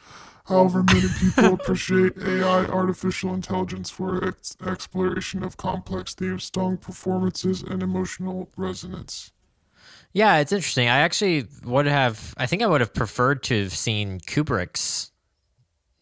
However, 0.48 0.84
many 0.84 1.08
people 1.20 1.54
appreciate 1.54 2.18
AI 2.18 2.66
artificial 2.66 3.34
intelligence 3.34 3.90
for 3.90 4.24
its 4.24 4.56
exploration 4.66 5.44
of 5.44 5.58
complex 5.58 6.14
themes, 6.14 6.46
strong 6.46 6.78
performances, 6.78 7.62
and 7.62 7.84
emotional 7.84 8.50
resonance. 8.56 9.32
Yeah, 10.14 10.38
it's 10.38 10.54
interesting. 10.54 10.88
I 10.88 11.00
actually 11.00 11.48
would 11.66 11.86
have. 11.86 12.34
I 12.38 12.46
think 12.46 12.62
I 12.62 12.68
would 12.68 12.82
have 12.82 12.94
preferred 12.94 13.44
to 13.44 13.64
have 13.64 13.74
seen 13.74 14.20
Kubrick's 14.22 15.12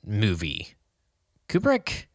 movie. 0.05 0.75
Kubrick. 1.49 2.05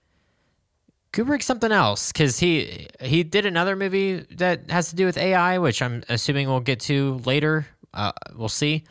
Kubrick's 1.12 1.46
something 1.46 1.72
else 1.72 2.12
because 2.12 2.38
he 2.38 2.86
he 3.00 3.24
did 3.24 3.44
another 3.44 3.74
movie 3.74 4.20
that 4.36 4.70
has 4.70 4.90
to 4.90 4.96
do 4.96 5.04
with 5.04 5.18
AI, 5.18 5.58
which 5.58 5.82
I'm 5.82 6.04
assuming 6.08 6.48
we'll 6.48 6.60
get 6.60 6.78
to 6.80 7.20
later. 7.24 7.66
Uh, 7.92 8.12
we'll 8.36 8.48
see. 8.48 8.84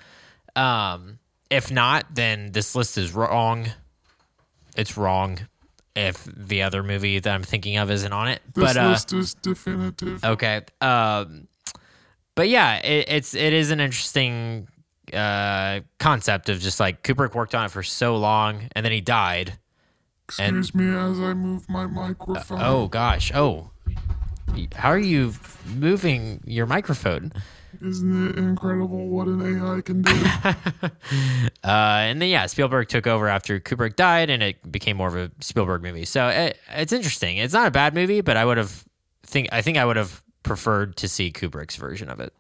Um, 0.58 1.19
if 1.50 1.72
not, 1.72 2.06
then 2.14 2.52
this 2.52 2.76
list 2.76 2.98
is 2.98 3.14
wrong. 3.14 3.68
It's 4.76 4.98
wrong. 4.98 5.40
If 5.96 6.24
the 6.26 6.62
other 6.62 6.84
movie 6.84 7.20
that 7.20 7.34
I'm 7.34 7.44
thinking 7.44 7.78
of 7.78 7.92
isn't 7.92 8.14
on 8.14 8.30
it, 8.30 8.42
This 8.54 8.64
but 8.64 8.78
uh, 8.78 8.90
list 8.90 9.12
is 9.12 9.34
definitive. 9.34 10.24
Okay. 10.24 10.62
Um, 10.80 11.48
but 12.36 12.48
yeah, 12.48 12.78
it, 12.78 13.06
it's 13.10 13.34
it 13.34 13.52
is 13.52 13.72
an 13.72 13.80
interesting 13.80 14.68
uh, 15.12 15.82
concept 15.98 16.48
of 16.50 16.60
just 16.60 16.80
like 16.80 17.04
Kubrick 17.04 17.34
worked 17.36 17.56
on 17.56 17.66
it 17.66 17.72
for 17.72 17.84
so 17.84 18.16
long 18.16 18.70
and 18.74 18.86
then 18.86 18.94
he 18.94 19.02
died. 19.02 19.58
Excuse 20.30 20.76
me 20.76 20.96
as 20.96 21.20
I 21.20 21.34
move 21.34 21.68
my 21.68 21.88
microphone. 21.88 22.60
Oh 22.62 22.88
gosh. 22.88 23.32
Oh, 23.34 23.72
how 24.76 24.90
are 24.90 25.00
you 25.00 25.34
moving 25.76 26.42
your 26.46 26.68
microphone? 26.68 27.34
Isn't 27.82 28.30
it 28.30 28.38
incredible 28.38 29.08
what 29.08 29.28
an 29.28 29.42
AI 29.42 29.82
can 29.82 30.02
do? 30.02 30.12
Uh, 31.62 32.08
and 32.08 32.22
then 32.22 32.30
yeah, 32.30 32.46
Spielberg 32.46 32.88
took 32.88 33.06
over 33.06 33.28
after 33.28 33.60
Kubrick 33.60 33.98
died, 33.98 34.30
and 34.30 34.42
it 34.42 34.72
became 34.72 34.96
more 34.96 35.10
of 35.10 35.16
a 35.16 35.30
Spielberg 35.42 35.84
movie. 35.84 36.06
So 36.06 36.30
it, 36.30 36.58
it's 36.70 36.94
interesting. 36.94 37.38
It's 37.38 37.54
not 37.54 37.68
a 37.68 37.72
bad 37.72 37.94
movie, 37.94 38.22
but 38.22 38.38
I 38.38 38.46
would 38.46 38.58
have 38.58 38.86
think 39.26 39.50
I 39.52 39.62
think 39.62 39.78
I 39.78 39.86
would 39.86 39.98
have 39.98 40.24
preferred 40.44 40.96
to 40.98 41.08
see 41.08 41.32
Kubrick's 41.32 41.76
version 41.76 42.10
of 42.10 42.20
it. 42.22 42.34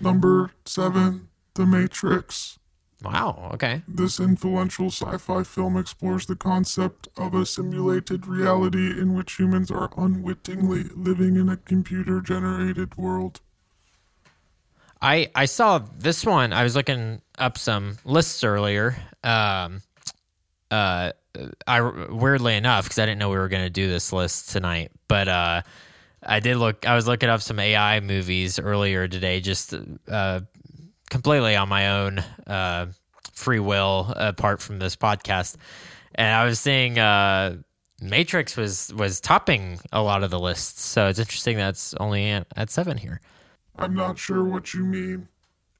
Number 0.00 0.50
seven, 0.64 1.28
The 1.54 1.66
Matrix. 1.66 2.58
Wow. 3.02 3.50
Okay. 3.54 3.82
This 3.86 4.18
influential 4.18 4.90
sci 4.90 5.18
fi 5.18 5.42
film 5.42 5.76
explores 5.76 6.26
the 6.26 6.36
concept 6.36 7.08
of 7.16 7.34
a 7.34 7.44
simulated 7.44 8.26
reality 8.26 8.98
in 8.98 9.14
which 9.14 9.38
humans 9.38 9.70
are 9.70 9.90
unwittingly 9.96 10.84
living 10.94 11.36
in 11.36 11.48
a 11.48 11.58
computer 11.58 12.20
generated 12.20 12.96
world. 12.96 13.40
I 15.00 15.30
I 15.34 15.46
saw 15.46 15.78
this 15.78 16.24
one. 16.24 16.52
I 16.52 16.62
was 16.62 16.74
looking 16.76 17.20
up 17.38 17.58
some 17.58 17.98
lists 18.04 18.42
earlier. 18.44 18.96
Um, 19.22 19.82
uh, 20.70 21.12
I 21.66 21.80
weirdly 21.80 22.56
enough 22.56 22.84
because 22.84 22.98
I 22.98 23.06
didn't 23.06 23.18
know 23.18 23.30
we 23.30 23.36
were 23.36 23.48
going 23.48 23.64
to 23.64 23.70
do 23.70 23.88
this 23.88 24.12
list 24.12 24.50
tonight, 24.50 24.92
but 25.08 25.28
uh, 25.28 25.62
I 26.22 26.40
did 26.40 26.56
look. 26.56 26.86
I 26.86 26.94
was 26.94 27.06
looking 27.06 27.28
up 27.28 27.42
some 27.42 27.58
AI 27.58 28.00
movies 28.00 28.58
earlier 28.58 29.08
today, 29.08 29.40
just 29.40 29.74
uh, 30.08 30.40
completely 31.10 31.56
on 31.56 31.68
my 31.68 31.90
own 31.90 32.18
uh, 32.46 32.86
free 33.32 33.58
will, 33.58 34.12
apart 34.16 34.62
from 34.62 34.78
this 34.78 34.96
podcast, 34.96 35.56
and 36.14 36.34
I 36.34 36.44
was 36.44 36.60
seeing 36.60 36.98
uh, 36.98 37.56
Matrix 38.00 38.56
was 38.56 38.92
was 38.94 39.20
topping 39.20 39.80
a 39.92 40.02
lot 40.02 40.22
of 40.22 40.30
the 40.30 40.40
lists, 40.40 40.82
so 40.82 41.08
it's 41.08 41.18
interesting 41.18 41.56
that's 41.56 41.94
only 41.94 42.30
at, 42.30 42.46
at 42.56 42.70
seven 42.70 42.96
here. 42.96 43.20
I'm 43.76 43.94
not 43.94 44.18
sure 44.18 44.44
what 44.44 44.72
you 44.72 44.84
mean. 44.84 45.28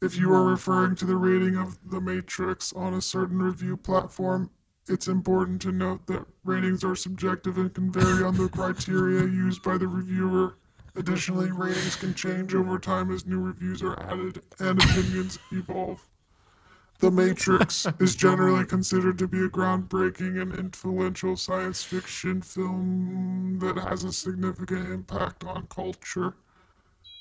If 0.03 0.17
you 0.17 0.33
are 0.33 0.45
referring 0.45 0.97
to 0.97 1.05
the 1.05 1.17
rating 1.17 1.57
of 1.57 1.79
The 1.89 2.01
Matrix 2.01 2.73
on 2.73 2.93
a 2.93 3.01
certain 3.01 3.41
review 3.41 3.77
platform, 3.77 4.51
it's 4.89 5.09
important 5.09 5.63
to 5.63 5.73
note 5.73 6.07
that 6.09 6.27
ratings 6.45 6.85
are 6.85 6.97
subjective 6.97 7.57
and 7.57 7.73
can 7.73 7.91
vary 7.91 8.23
on 8.23 8.37
the 8.37 8.49
criteria 8.49 9.23
used 9.23 9.63
by 9.63 9.79
the 9.79 9.87
reviewer. 9.87 10.57
Additionally, 10.97 11.51
ratings 11.51 11.97
can 11.97 12.15
change 12.15 12.55
over 12.55 12.79
time 12.79 13.11
as 13.11 13.27
new 13.27 13.41
reviews 13.41 13.83
are 13.83 13.99
added 14.03 14.43
and 14.59 14.83
opinions 14.83 15.39
evolve. 15.53 16.07
The 16.99 17.11
Matrix 17.11 17.87
is 17.99 18.15
generally 18.15 18.65
considered 18.65 19.19
to 19.19 19.29
be 19.29 19.41
a 19.41 19.49
groundbreaking 19.49 20.41
and 20.41 20.55
influential 20.55 21.37
science 21.37 21.83
fiction 21.83 22.43
film 22.43 23.59
that 23.61 23.77
has 23.79 24.05
a 24.05 24.13
significant 24.13 24.89
impact 24.91 25.45
on 25.45 25.67
culture. 25.69 26.35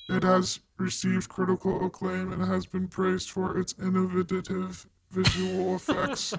It 0.09 0.23
has 0.23 0.59
received 0.77 1.29
critical 1.29 1.85
acclaim 1.85 2.33
and 2.33 2.43
has 2.43 2.65
been 2.65 2.87
praised 2.87 3.31
for 3.31 3.57
its 3.57 3.73
innovative 3.81 4.85
visual 5.09 5.75
effects, 5.77 6.33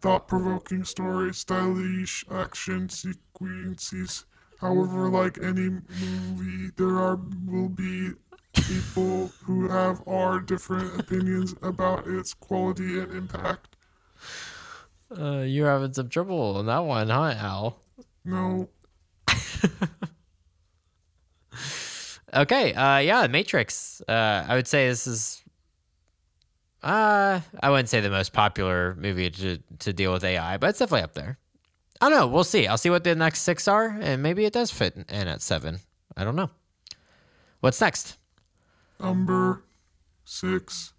thought 0.00 0.28
provoking 0.28 0.84
story, 0.84 1.32
stylish 1.32 2.24
action 2.30 2.88
sequences. 2.88 4.26
However, 4.60 5.08
like 5.08 5.38
any 5.38 5.70
movie, 5.70 6.70
there 6.76 6.98
are 6.98 7.18
will 7.46 7.68
be 7.68 8.10
people 8.54 9.30
who 9.44 9.68
have 9.68 10.02
our 10.06 10.40
different 10.40 10.98
opinions 11.00 11.54
about 11.62 12.06
its 12.06 12.34
quality 12.34 12.98
and 12.98 13.12
impact. 13.12 13.76
Uh, 15.16 15.38
you're 15.40 15.70
having 15.70 15.92
some 15.92 16.08
trouble 16.08 16.56
on 16.56 16.66
that 16.66 16.80
one, 16.80 17.08
huh, 17.08 17.34
Al? 17.38 17.80
No, 18.24 18.68
Okay, 22.34 22.74
uh, 22.74 22.98
yeah, 22.98 23.26
Matrix. 23.26 24.02
Uh, 24.08 24.44
I 24.48 24.54
would 24.54 24.66
say 24.66 24.88
this 24.88 25.06
is. 25.06 25.42
Uh, 26.82 27.40
I 27.60 27.70
wouldn't 27.70 27.88
say 27.88 28.00
the 28.00 28.10
most 28.10 28.32
popular 28.32 28.94
movie 28.98 29.30
to 29.30 29.58
to 29.80 29.92
deal 29.92 30.12
with 30.12 30.24
AI, 30.24 30.56
but 30.58 30.70
it's 30.70 30.78
definitely 30.78 31.02
up 31.02 31.14
there. 31.14 31.38
I 32.00 32.08
don't 32.08 32.18
know. 32.18 32.26
We'll 32.28 32.44
see. 32.44 32.66
I'll 32.66 32.78
see 32.78 32.90
what 32.90 33.02
the 33.02 33.14
next 33.14 33.40
six 33.40 33.66
are, 33.66 33.88
and 34.00 34.22
maybe 34.22 34.44
it 34.44 34.52
does 34.52 34.70
fit 34.70 34.94
in 34.96 35.28
at 35.28 35.42
seven. 35.42 35.80
I 36.16 36.24
don't 36.24 36.36
know. 36.36 36.50
What's 37.60 37.80
next? 37.80 38.16
number 39.00 39.62
six, 40.24 40.92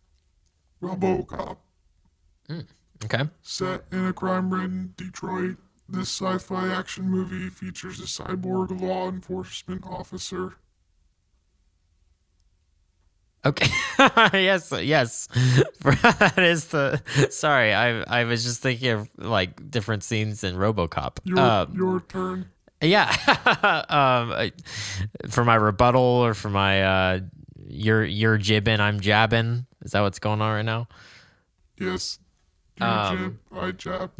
RoboCop. 0.81 1.57
Okay. 3.03 3.23
Set 3.41 3.83
in 3.91 4.05
a 4.05 4.13
crime-ridden 4.13 4.93
Detroit, 4.97 5.57
this 5.87 6.09
sci-fi 6.09 6.67
action 6.67 7.09
movie 7.09 7.49
features 7.49 7.99
a 7.99 8.03
cyborg 8.03 8.79
law 8.81 9.07
enforcement 9.09 9.85
officer. 9.85 10.55
Okay. 13.45 13.67
yes. 14.33 14.71
Yes. 14.71 15.27
that 15.83 16.33
is 16.37 16.65
the. 16.65 17.01
Sorry, 17.29 17.73
I 17.73 18.01
I 18.01 18.23
was 18.25 18.43
just 18.43 18.61
thinking 18.61 18.89
of 18.89 19.09
like 19.17 19.69
different 19.71 20.03
scenes 20.03 20.43
in 20.43 20.55
RoboCop. 20.55 21.19
Your 21.23 21.39
Um, 21.39 21.73
your 21.75 21.99
turn. 22.01 22.49
Yeah. 22.81 23.13
um, 23.89 24.51
for 25.29 25.45
my 25.45 25.55
rebuttal 25.55 26.01
or 26.01 26.33
for 26.33 26.49
my 26.49 26.83
uh, 26.83 27.19
you're 27.67 28.03
you're 28.03 28.37
jibbing, 28.37 28.79
I'm 28.79 28.99
jabbing. 28.99 29.65
Is 29.83 29.91
that 29.91 30.01
what's 30.01 30.19
going 30.19 30.41
on 30.41 30.55
right 30.55 30.65
now? 30.65 30.87
Yes. 31.77 32.19
You 32.77 32.85
um, 32.85 33.39
jab, 33.51 33.63
I 33.63 33.71
jab. 33.71 34.11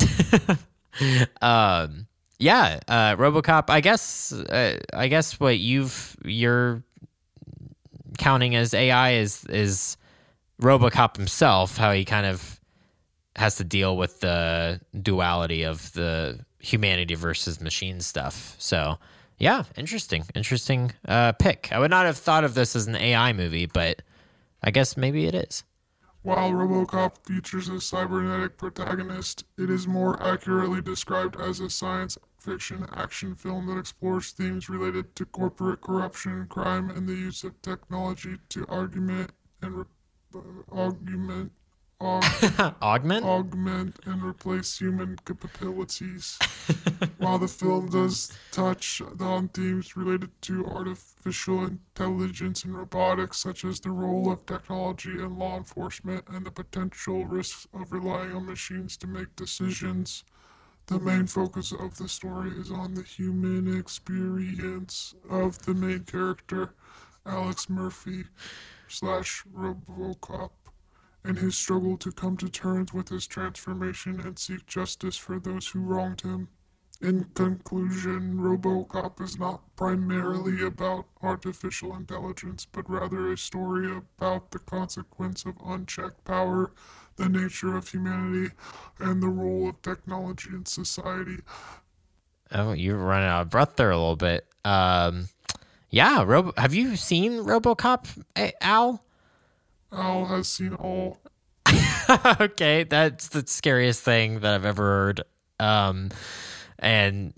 Um, 1.41 2.07
yeah. 2.39 2.79
Uh, 2.88 3.15
RoboCop. 3.15 3.69
I 3.69 3.81
guess. 3.81 4.31
Uh, 4.33 4.79
I 4.93 5.07
guess 5.07 5.39
what 5.39 5.59
you've 5.59 6.17
you're 6.23 6.83
counting 8.19 8.55
as 8.55 8.73
AI 8.73 9.13
is 9.13 9.43
is 9.45 9.97
RoboCop 10.61 11.17
himself. 11.17 11.77
How 11.77 11.91
he 11.91 12.05
kind 12.05 12.27
of 12.27 12.59
has 13.36 13.55
to 13.55 13.63
deal 13.63 13.97
with 13.97 14.19
the 14.19 14.79
duality 15.01 15.63
of 15.63 15.91
the 15.93 16.45
humanity 16.60 17.15
versus 17.15 17.60
machine 17.60 18.01
stuff. 18.01 18.55
So. 18.60 18.99
Yeah, 19.41 19.63
interesting, 19.77 20.25
interesting 20.36 20.91
uh, 21.08 21.32
pick. 21.32 21.69
I 21.71 21.79
would 21.79 21.91
not 21.91 22.05
have 22.05 22.17
thought 22.17 22.43
of 22.43 22.55
this 22.55 22.75
as 22.75 22.88
an 22.88 22.97
AI 22.97 23.32
movie, 23.32 23.67
but 23.67 24.01
I 24.62 24.69
guess 24.69 24.97
maybe 24.97 25.27
it 25.27 25.34
is. 25.34 25.63
While 26.21 26.51
RoboCop 26.51 27.25
features 27.25 27.69
a 27.69 27.79
cybernetic 27.79 28.58
protagonist, 28.58 29.45
it 29.58 29.69
is 29.69 29.88
more 29.88 30.21
accurately 30.21 30.82
described 30.82 31.39
as 31.39 31.62
a 31.62 31.69
science 31.69 32.17
fiction 32.49 32.88
action 32.95 33.35
film 33.35 33.67
that 33.67 33.77
explores 33.77 34.31
themes 34.31 34.69
related 34.69 35.15
to 35.15 35.23
corporate 35.25 35.81
corruption, 35.81 36.47
crime, 36.49 36.89
and 36.89 37.07
the 37.07 37.13
use 37.13 37.43
of 37.43 37.62
technology 37.62 38.38
to 38.49 38.65
argument 38.67 39.29
and 39.62 39.75
re- 39.77 39.83
uh, 40.33 40.39
augment, 40.75 41.51
aug- 42.01 42.75
Augment. 42.81 43.23
augment 43.23 43.99
and 44.05 44.23
replace 44.23 44.79
human 44.79 45.15
capabilities. 45.25 46.39
While 47.19 47.38
the 47.38 47.47
film 47.47 47.89
does 47.89 48.31
touch 48.51 48.99
on 49.19 49.49
themes 49.49 49.95
related 49.95 50.31
to 50.43 50.65
artificial 50.65 51.65
intelligence 51.65 52.63
and 52.63 52.75
robotics, 52.75 53.38
such 53.38 53.63
as 53.63 53.79
the 53.79 53.91
role 53.91 54.31
of 54.31 54.45
technology 54.47 55.12
in 55.12 55.38
law 55.38 55.55
enforcement 55.57 56.23
and 56.29 56.45
the 56.47 56.51
potential 56.51 57.25
risks 57.25 57.67
of 57.75 57.91
relying 57.91 58.33
on 58.35 58.45
machines 58.47 58.97
to 58.97 59.07
make 59.07 59.35
decisions, 59.35 60.23
the 60.89 60.99
main 60.99 61.28
focus 61.28 61.71
of 61.71 61.97
the 61.97 62.10
story 62.10 62.49
is 62.49 62.71
on 62.71 62.95
the 62.95 63.04
human 63.04 63.78
experience 63.78 65.13
of 65.30 65.60
the 65.60 65.73
main 65.75 65.99
character, 65.99 66.73
Alex 67.28 67.69
Murphy 67.69 68.23
slash 68.88 69.43
RoboCop 69.56 70.49
and 71.23 71.38
his 71.38 71.56
struggle 71.56 71.95
to 71.97 72.12
come 72.12 72.38
to 72.38 72.49
terms 72.49 72.91
with 72.91 73.10
his 73.10 73.28
transformation 73.28 74.19
and 74.19 74.39
seek 74.39 74.65
justice 74.65 75.15
for 75.15 75.39
those 75.39 75.67
who 75.67 75.80
wronged 75.80 76.21
him. 76.21 76.47
In 77.01 77.25
conclusion, 77.33 78.35
Robocop 78.35 79.21
is 79.21 79.39
not 79.39 79.62
primarily 79.77 80.62
about 80.65 81.05
artificial 81.21 81.95
intelligence, 81.95 82.67
but 82.69 82.89
rather 82.89 83.31
a 83.31 83.38
story 83.38 83.89
about 83.89 84.51
the 84.51 84.59
consequence 84.59 85.45
of 85.45 85.55
unchecked 85.65 86.25
power, 86.25 86.73
the 87.15 87.29
nature 87.29 87.77
of 87.77 87.88
humanity, 87.88 88.53
and 88.99 89.23
the 89.23 89.29
role 89.29 89.69
of 89.69 89.81
technology 89.81 90.49
in 90.49 90.65
society. 90.65 91.38
Oh, 92.51 92.73
you're 92.73 92.97
running 92.97 93.29
out 93.29 93.43
of 93.43 93.49
breath 93.49 93.77
there 93.77 93.91
a 93.91 93.97
little 93.97 94.17
bit. 94.17 94.45
Um, 94.65 95.29
yeah, 95.89 96.23
Robo. 96.23 96.51
Have 96.57 96.73
you 96.73 96.97
seen 96.97 97.43
RoboCop, 97.43 98.07
Al? 98.59 99.01
Al 99.93 100.25
has 100.25 100.49
seen 100.49 100.73
all. 100.73 101.19
okay, 102.41 102.83
that's 102.83 103.29
the 103.29 103.47
scariest 103.47 104.03
thing 104.03 104.41
that 104.41 104.53
I've 104.53 104.65
ever 104.65 104.83
heard. 104.83 105.21
Um, 105.62 106.09
and 106.80 107.34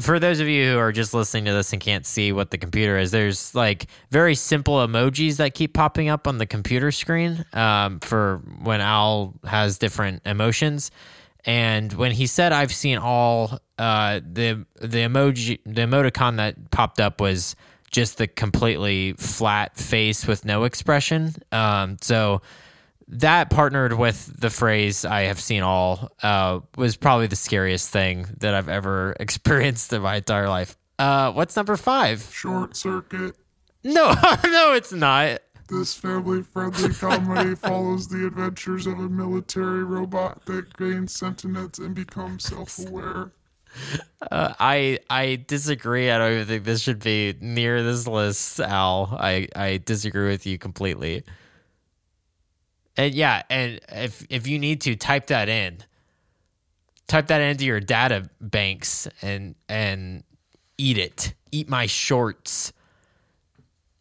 for 0.00 0.18
those 0.18 0.40
of 0.40 0.48
you 0.48 0.72
who 0.72 0.78
are 0.78 0.92
just 0.92 1.14
listening 1.14 1.46
to 1.46 1.52
this 1.52 1.72
and 1.72 1.80
can't 1.80 2.04
see 2.04 2.30
what 2.32 2.50
the 2.50 2.58
computer 2.58 2.98
is, 2.98 3.10
there's 3.10 3.54
like 3.54 3.86
very 4.10 4.34
simple 4.34 4.74
emojis 4.86 5.38
that 5.38 5.54
keep 5.54 5.72
popping 5.72 6.08
up 6.08 6.28
on 6.28 6.38
the 6.38 6.46
computer 6.46 6.92
screen 6.92 7.44
um, 7.54 8.00
for 8.00 8.42
when 8.62 8.80
Al 8.80 9.34
has 9.44 9.78
different 9.78 10.22
emotions. 10.26 10.90
And 11.46 11.92
when 11.94 12.12
he 12.12 12.26
said, 12.26 12.52
"I've 12.52 12.74
seen 12.74 12.98
all," 12.98 13.58
uh, 13.78 14.20
the 14.20 14.66
the 14.80 14.98
emoji, 14.98 15.60
the 15.64 15.82
emoticon 15.82 16.36
that 16.36 16.70
popped 16.70 17.00
up 17.00 17.20
was 17.20 17.56
just 17.90 18.18
the 18.18 18.26
completely 18.26 19.12
flat 19.14 19.76
face 19.76 20.26
with 20.26 20.44
no 20.44 20.64
expression. 20.64 21.34
Um, 21.52 21.96
so 22.00 22.42
that 23.08 23.50
partnered 23.50 23.92
with 23.94 24.40
the 24.40 24.50
phrase 24.50 25.04
"I 25.04 25.22
have 25.22 25.40
seen 25.40 25.62
all" 25.62 26.12
uh, 26.22 26.60
was 26.76 26.96
probably 26.96 27.26
the 27.26 27.36
scariest 27.36 27.90
thing 27.90 28.26
that 28.38 28.54
I've 28.54 28.68
ever 28.68 29.16
experienced 29.20 29.92
in 29.92 30.02
my 30.02 30.16
entire 30.16 30.48
life. 30.48 30.76
Uh, 30.98 31.32
what's 31.32 31.56
number 31.56 31.76
five? 31.76 32.28
Short 32.32 32.76
Circuit. 32.76 33.36
No, 33.84 34.14
no, 34.44 34.72
it's 34.74 34.92
not. 34.92 35.40
This 35.68 35.94
family 35.94 36.42
friendly 36.42 36.94
comedy 36.94 37.54
follows 37.56 38.08
the 38.08 38.26
adventures 38.26 38.86
of 38.86 38.98
a 38.98 39.08
military 39.08 39.82
robot 39.84 40.44
that 40.46 40.76
gains 40.76 41.12
sentience 41.12 41.78
and 41.78 41.94
becomes 41.94 42.44
self 42.44 42.78
aware. 42.86 43.32
Uh, 44.30 44.54
I 44.58 45.00
I 45.10 45.44
disagree. 45.46 46.10
I 46.10 46.18
don't 46.18 46.32
even 46.32 46.46
think 46.46 46.64
this 46.64 46.80
should 46.82 47.00
be 47.02 47.34
near 47.40 47.82
this 47.82 48.06
list, 48.06 48.60
Al. 48.60 49.16
I 49.18 49.48
I 49.54 49.80
disagree 49.84 50.28
with 50.28 50.46
you 50.46 50.56
completely. 50.56 51.24
And 52.96 53.14
yeah, 53.14 53.42
and 53.50 53.80
if 53.88 54.26
if 54.30 54.46
you 54.46 54.58
need 54.58 54.80
to 54.82 54.96
type 54.96 55.26
that 55.26 55.48
in, 55.48 55.78
type 57.06 57.26
that 57.28 57.40
into 57.40 57.64
your 57.64 57.80
data 57.80 58.28
banks 58.40 59.08
and 59.22 59.54
and 59.68 60.24
eat 60.78 60.98
it. 60.98 61.34
Eat 61.52 61.68
my 61.68 61.86
shorts. 61.86 62.72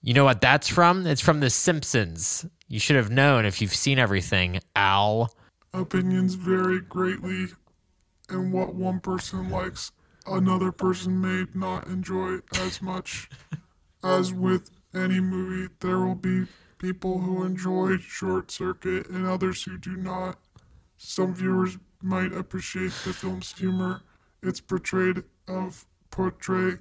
You 0.02 0.14
know 0.14 0.24
what 0.26 0.42
that's 0.42 0.68
from? 0.68 1.08
It's 1.08 1.22
from 1.22 1.40
The 1.40 1.50
Simpsons. 1.50 2.46
You 2.68 2.80
should 2.80 2.96
have 2.96 3.10
known 3.10 3.46
if 3.46 3.62
you've 3.62 3.74
seen 3.76 3.98
everything, 4.00 4.60
Al. 4.76 5.34
Opinions 5.74 6.36
vary 6.36 6.80
greatly 6.80 7.48
and 8.30 8.54
what 8.54 8.76
one 8.76 9.00
person 9.00 9.50
likes. 9.50 9.92
another 10.28 10.72
person 10.72 11.22
may 11.22 11.46
not 11.54 11.88
enjoy 11.88 12.40
as 12.56 12.82
much. 12.82 13.30
As 14.04 14.34
with 14.34 14.70
any 14.94 15.20
movie, 15.20 15.74
there 15.80 16.00
will 16.00 16.16
be 16.16 16.46
people 16.78 17.20
who 17.20 17.44
enjoy 17.44 17.98
Short 17.98 18.52
Circuit 18.52 19.08
and 19.10 19.26
others 19.26 19.64
who 19.64 19.78
do 19.78 19.96
not. 19.96 20.40
Some 20.98 21.34
viewers 21.34 21.78
might 22.02 22.34
appreciate 22.34 22.94
the 23.04 23.14
film's 23.14 23.58
humor, 23.58 24.02
its 24.42 24.60
portrayed 24.60 25.24
of 25.48 25.86
portray 26.12 26.78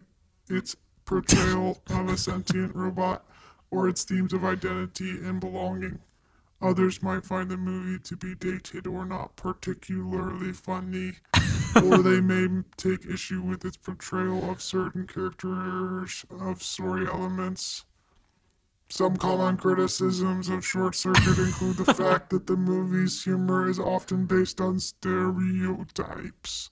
its 0.49 0.77
portrayal 1.05 1.83
of 1.89 2.09
a 2.09 2.17
sentient 2.17 2.75
robot, 2.75 3.25
or 3.71 3.89
its 3.89 4.05
themes 4.05 4.33
of 4.33 4.45
identity 4.45 5.11
and 5.11 5.41
belonging. 5.41 5.99
Others 6.61 7.03
might 7.03 7.27
find 7.27 7.51
the 7.51 7.57
movie 7.57 7.99
to 8.05 8.17
be 8.17 8.35
dated 8.35 8.87
or 8.87 9.05
not 9.05 9.37
particularly 9.37 10.53
funny, 10.53 11.15
or 11.77 11.99
they 11.99 12.21
may 12.21 12.63
take 12.77 13.05
issue 13.07 13.43
with 13.43 13.65
its 13.65 13.77
portrayal 13.77 14.51
of 14.51 14.63
certain 14.63 15.07
characters 15.07 16.25
of 16.31 16.63
story 16.63 17.07
elements. 17.07 17.85
Some 18.97 19.17
common 19.17 19.57
criticisms 19.57 20.49
of 20.49 20.65
Short 20.65 20.95
Circuit 20.95 21.37
include 21.37 21.79
the 21.79 21.95
fact 21.95 22.31
that 22.31 22.47
the 22.47 22.57
movie's 22.57 23.25
humor 23.25 23.69
is 23.69 23.81
often 23.81 24.25
based 24.25 24.61
on 24.61 24.79
stereotypes 24.79 26.71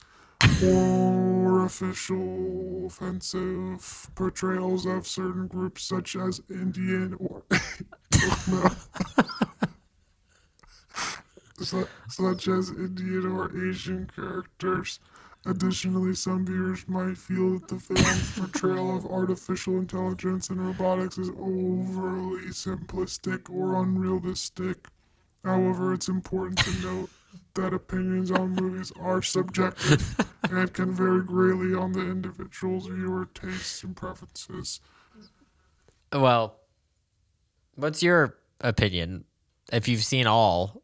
or 0.64 1.64
official 1.64 2.86
offensive 2.86 4.08
portrayals 4.14 4.86
of 4.86 5.04
certain 5.04 5.48
groups 5.48 5.82
such 5.82 6.14
as 6.14 6.40
Indian 6.48 7.16
or. 7.18 7.42
Such 12.08 12.46
as 12.46 12.70
Indian 12.70 13.26
or 13.26 13.50
Asian 13.68 14.08
characters. 14.14 15.00
Additionally, 15.44 16.14
some 16.14 16.46
viewers 16.46 16.86
might 16.86 17.18
feel 17.18 17.58
that 17.58 17.68
the 17.68 17.78
film's 17.78 18.38
portrayal 18.38 18.96
of 18.96 19.06
artificial 19.06 19.78
intelligence 19.78 20.50
and 20.50 20.64
robotics 20.64 21.18
is 21.18 21.30
overly 21.30 22.46
simplistic 22.50 23.50
or 23.50 23.82
unrealistic. 23.82 24.86
However, 25.44 25.94
it's 25.94 26.08
important 26.08 26.58
to 26.58 26.86
note 26.86 27.10
that 27.54 27.74
opinions 27.74 28.30
on 28.30 28.54
movies 28.54 28.92
are 29.00 29.20
subjective 29.20 30.16
and 30.50 30.72
can 30.72 30.92
vary 30.92 31.22
greatly 31.24 31.74
on 31.74 31.92
the 31.92 32.00
individual's 32.00 32.86
viewer 32.86 33.28
tastes 33.34 33.82
and 33.82 33.96
preferences. 33.96 34.80
Well, 36.12 36.60
what's 37.74 38.02
your 38.02 38.38
opinion? 38.60 39.24
If 39.72 39.88
you've 39.88 40.04
seen 40.04 40.26
all, 40.26 40.81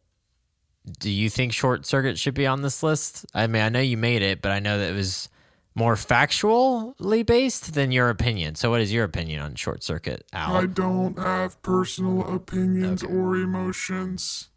do 0.99 1.11
you 1.11 1.31
think 1.31 1.53
Short 1.53 1.87
Circuit 1.87 2.19
should 2.19 2.35
be 2.35 2.47
on 2.47 2.63
this 2.63 2.83
list? 2.83 3.27
I 3.35 3.47
mean, 3.47 3.63
I 3.63 3.69
know 3.69 3.81
you 3.81 3.97
made 3.97 4.23
it, 4.23 4.43
but 4.43 4.53
I 4.53 4.59
know 4.59 4.79
that 4.79 4.91
it 4.91 4.95
was 4.95 5.29
more 5.75 5.95
factually 5.95 7.25
based 7.25 7.75
than 7.75 7.93
your 7.93 8.11
opinion. 8.11 8.57
So, 8.57 8.71
what 8.71 8.81
is 8.81 8.93
your 8.93 9.05
opinion 9.05 9.41
on 9.41 9.55
Short 9.55 9.83
Circuit, 9.83 10.27
Al? 10.33 10.57
I 10.57 10.67
don't 10.67 11.19
have 11.19 11.61
personal 11.63 12.35
opinions 12.35 13.03
or 13.03 13.37
emotions. 13.37 14.49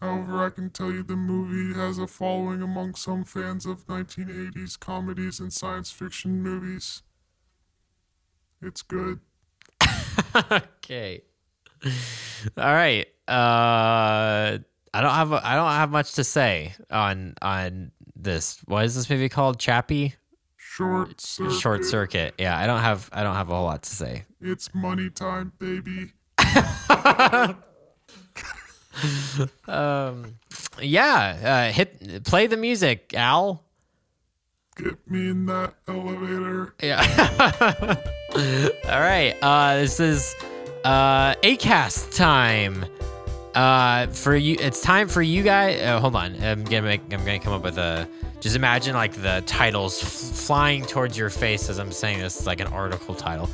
However, 0.00 0.44
I 0.44 0.50
can 0.50 0.70
tell 0.70 0.90
you 0.90 1.04
the 1.04 1.14
movie 1.14 1.78
has 1.78 1.96
a 1.96 2.08
following 2.08 2.60
among 2.60 2.96
some 2.96 3.22
fans 3.22 3.64
of 3.64 3.86
1980s 3.86 4.78
comedies 4.78 5.38
and 5.38 5.52
science 5.52 5.92
fiction 5.92 6.42
movies. 6.42 7.02
It's 8.60 8.82
good. 8.82 9.20
okay. 10.50 11.22
All 12.56 12.72
right. 12.72 13.06
Uh, 13.28 14.58
I 14.94 15.00
don't 15.00 15.10
have 15.10 15.32
a, 15.32 15.40
I 15.46 15.54
don't 15.54 15.70
have 15.70 15.90
much 15.90 16.14
to 16.14 16.24
say 16.24 16.74
on 16.90 17.34
on 17.40 17.92
this. 18.16 18.60
What 18.66 18.84
is 18.84 18.94
this 18.94 19.08
movie 19.08 19.28
called? 19.28 19.58
Chappie. 19.58 20.14
Short 20.56 21.20
circuit. 21.20 21.58
Short 21.58 21.84
Circuit. 21.84 22.34
Yeah, 22.38 22.58
I 22.58 22.66
don't 22.66 22.80
have 22.80 23.08
I 23.12 23.22
don't 23.22 23.34
have 23.34 23.50
a 23.50 23.54
whole 23.54 23.64
lot 23.64 23.82
to 23.82 23.90
say. 23.90 24.24
It's 24.40 24.74
money 24.74 25.10
time, 25.10 25.52
baby. 25.58 26.12
Um, 29.66 30.36
yeah. 30.80 31.68
Uh, 31.70 31.72
hit 31.72 32.24
play 32.24 32.46
the 32.46 32.56
music, 32.56 33.14
Al. 33.14 33.64
Get 34.76 35.10
me 35.10 35.30
in 35.30 35.46
that 35.46 35.74
elevator. 35.88 36.74
Yeah. 36.82 37.00
All 38.84 39.00
right. 39.00 39.34
Uh, 39.42 39.76
this 39.76 39.98
is 40.00 40.34
uh, 40.84 41.34
Acast 41.36 42.16
time. 42.16 42.84
Uh, 43.54 44.06
for 44.06 44.34
you, 44.34 44.56
it's 44.60 44.80
time 44.80 45.08
for 45.08 45.20
you 45.20 45.42
guys. 45.42 45.80
Uh, 45.80 46.00
hold 46.00 46.16
on. 46.16 46.42
I'm 46.42 46.64
gonna 46.64 46.82
make. 46.82 47.02
I'm 47.12 47.24
gonna 47.24 47.38
come 47.38 47.52
up 47.52 47.62
with 47.62 47.76
a. 47.78 48.08
Just 48.40 48.56
imagine 48.56 48.94
like 48.94 49.12
the 49.12 49.42
titles 49.46 50.02
f- 50.02 50.08
flying 50.08 50.84
towards 50.84 51.18
your 51.18 51.28
face 51.30 51.68
as 51.68 51.78
I'm 51.78 51.92
saying 51.92 52.18
this. 52.20 52.46
Like 52.46 52.60
an 52.60 52.68
article 52.68 53.14
title. 53.14 53.50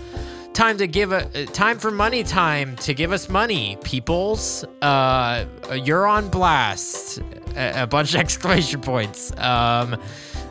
Time 0.53 0.79
to 0.79 0.87
give 0.87 1.13
a 1.13 1.27
uh, 1.35 1.47
time 1.47 1.79
for 1.79 1.91
money. 1.91 2.23
Time 2.23 2.77
to 2.77 2.95
give 2.95 3.11
us 3.13 3.29
money, 3.29 3.77
peoples. 3.83 4.65
Uh, 4.83 5.45
you're 5.83 6.07
on 6.07 6.29
blast. 6.29 7.21
A, 7.57 7.83
a 7.83 7.87
bunch 7.89 8.15
of 8.15 8.21
exclamation 8.21 8.81
points. 8.81 9.37
Um, 9.37 10.01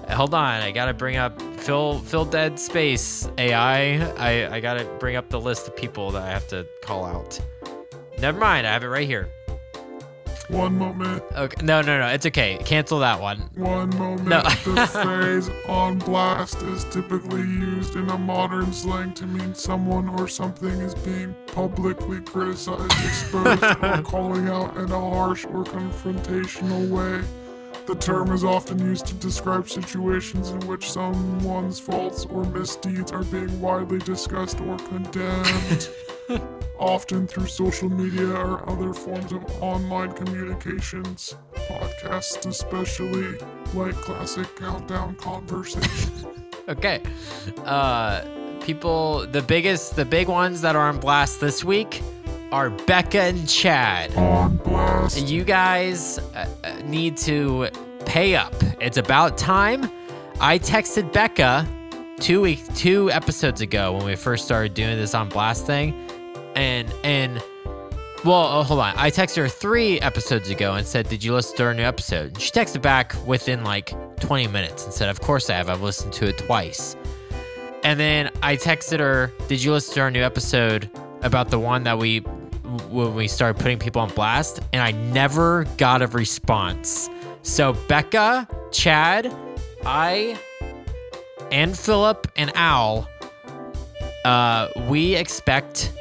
hold 0.10 0.34
on. 0.34 0.62
I 0.62 0.72
gotta 0.72 0.94
bring 0.94 1.18
up 1.18 1.42
fill 1.60 2.00
Phil 2.00 2.26
Dead 2.26 2.60
Space 2.60 3.30
AI. 3.38 4.00
I 4.18 4.56
I 4.56 4.60
gotta 4.60 4.86
bring 5.00 5.16
up 5.16 5.30
the 5.30 5.40
list 5.40 5.68
of 5.68 5.76
people 5.76 6.12
that 6.12 6.24
I 6.24 6.30
have 6.30 6.48
to 6.50 6.66
call 6.82 7.06
out. 7.06 7.40
Never 8.20 8.40
mind. 8.40 8.66
I 8.66 8.72
have 8.72 8.84
it 8.84 8.88
right 8.88 9.08
here. 9.08 9.30
One 10.50 10.78
moment. 10.78 11.24
Okay. 11.36 11.66
No, 11.66 11.82
no, 11.82 12.00
no. 12.00 12.08
It's 12.08 12.26
okay. 12.26 12.58
Cancel 12.64 13.00
that 13.00 13.20
one. 13.20 13.50
One 13.56 13.90
moment. 13.98 14.28
No. 14.30 14.42
the 14.44 14.88
phrase 15.04 15.50
on 15.68 16.00
blast 16.00 16.62
is 16.64 16.86
typically 16.86 17.42
used 17.42 17.98
in 17.98 18.10
a 18.10 18.18
modern 18.18 18.72
slang 18.72 19.14
to 19.16 19.28
mean 19.28 19.54
someone 19.54 20.08
or 20.08 20.30
something 20.30 20.70
is 20.70 20.96
being 20.96 21.36
publicly 21.48 22.22
criticized, 22.22 22.92
exposed, 23.04 23.62
or 23.62 24.02
calling 24.06 24.48
out 24.48 24.78
in 24.78 24.90
a 24.90 25.00
harsh 25.00 25.44
or 25.46 25.66
confrontational 25.66 26.88
way. 26.90 27.28
The 27.88 27.96
term 27.96 28.34
is 28.34 28.44
often 28.44 28.80
used 28.80 29.08
to 29.08 29.14
describe 29.16 29.70
situations 29.70 30.50
in 30.50 30.60
which 30.68 30.92
someone's 30.92 31.80
faults 31.80 32.26
or 32.26 32.44
misdeeds 32.44 33.14
are 33.14 33.24
being 33.24 33.62
widely 33.62 34.00
discussed 34.00 34.60
or 34.60 34.78
condemned. 34.78 35.90
often 36.80 37.28
through 37.28 37.48
social 37.48 37.90
media 37.90 38.30
or 38.30 38.70
other 38.70 38.94
forms 38.94 39.32
of 39.32 39.44
online 39.64 40.12
communications. 40.12 41.36
Podcasts, 41.54 42.46
especially, 42.46 43.38
like 43.74 43.96
classic 43.96 44.54
countdown 44.56 45.16
conversations. 45.16 46.26
Okay. 46.70 47.02
Uh, 47.64 48.26
people, 48.60 49.26
the 49.28 49.42
biggest, 49.42 49.96
the 49.96 50.04
big 50.04 50.28
ones 50.28 50.60
that 50.60 50.76
are 50.76 50.90
on 50.90 51.00
blast 51.00 51.40
this 51.40 51.64
week 51.64 52.02
are 52.52 52.70
Becca 52.70 53.22
and 53.22 53.48
Chad. 53.48 54.16
On 54.16 54.58
blast. 54.58 55.28
You 55.28 55.44
guys 55.44 56.20
uh, 56.36 56.48
uh, 56.64 56.80
need 56.86 57.18
to 57.18 57.70
pay 58.06 58.36
up. 58.36 58.54
It's 58.80 58.98
about 58.98 59.38
time. 59.38 59.90
I 60.40 60.60
texted 60.60 61.12
Becca 61.12 61.68
two 62.20 62.42
week, 62.42 62.64
two 62.76 63.12
episodes 63.12 63.62
ago 63.62 63.94
when 63.94 64.06
we 64.06 64.16
first 64.16 64.46
started 64.46 64.74
doing 64.74 64.98
this 64.98 65.14
on 65.14 65.30
blast 65.30 65.66
thing, 65.66 65.94
and 66.56 66.94
and 67.04 67.44
well, 68.24 68.60
oh, 68.60 68.64
hold 68.64 68.80
on. 68.80 68.94
I 68.98 69.12
texted 69.12 69.38
her 69.38 69.50
three 69.50 70.00
episodes 70.02 70.50
ago 70.50 70.74
and 70.74 70.86
said, 70.86 71.10
"Did 71.10 71.24
you 71.24 71.34
listen 71.34 71.58
to 71.58 71.64
our 71.66 71.74
new 71.74 71.84
episode?" 71.84 72.34
And 72.34 72.42
she 72.42 72.52
texted 72.52 72.82
back 72.82 73.16
within 73.26 73.64
like 73.64 73.94
20 74.20 74.48
minutes 74.48 74.86
and 74.86 74.94
said, 74.94 75.10
"Of 75.10 75.22
course 75.22 75.50
I 75.50 75.56
have. 75.56 75.70
I've 75.70 75.82
listened 75.82 76.14
to 76.14 76.28
it 76.28 76.38
twice." 76.38 76.96
And 77.84 78.00
then 78.00 78.32
I 78.42 78.56
texted 78.56 79.00
her, 79.00 79.32
"Did 79.48 79.64
you 79.64 79.72
listen 79.72 79.94
to 79.96 80.02
our 80.02 80.12
new 80.12 80.24
episode 80.24 80.90
about 81.24 81.50
the 81.50 81.60
one 81.60 81.84
that 81.84 81.98
we 81.98 82.24
when 82.90 83.16
we 83.16 83.28
started 83.28 83.60
putting 83.62 83.80
people 83.80 84.02
on 84.02 84.10
blast?" 84.10 84.60
And 84.74 84.82
I 84.82 84.92
never 84.92 85.66
got 85.78 86.02
a 86.02 86.08
response. 86.08 87.10
So 87.42 87.74
Becca, 87.88 88.48
Chad, 88.72 89.34
I, 89.86 90.38
and 91.52 91.78
Philip 91.78 92.28
and 92.36 92.52
Al, 92.56 93.08
uh, 94.26 94.68
we 94.90 95.16
expect 95.16 95.94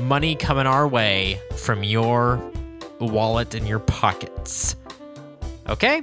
money 0.00 0.34
coming 0.34 0.66
our 0.66 0.88
way 0.88 1.40
from 1.56 1.84
your 1.84 2.40
wallet 3.00 3.54
and 3.54 3.68
your 3.68 3.80
pockets. 3.80 4.76
Okay? 5.68 6.02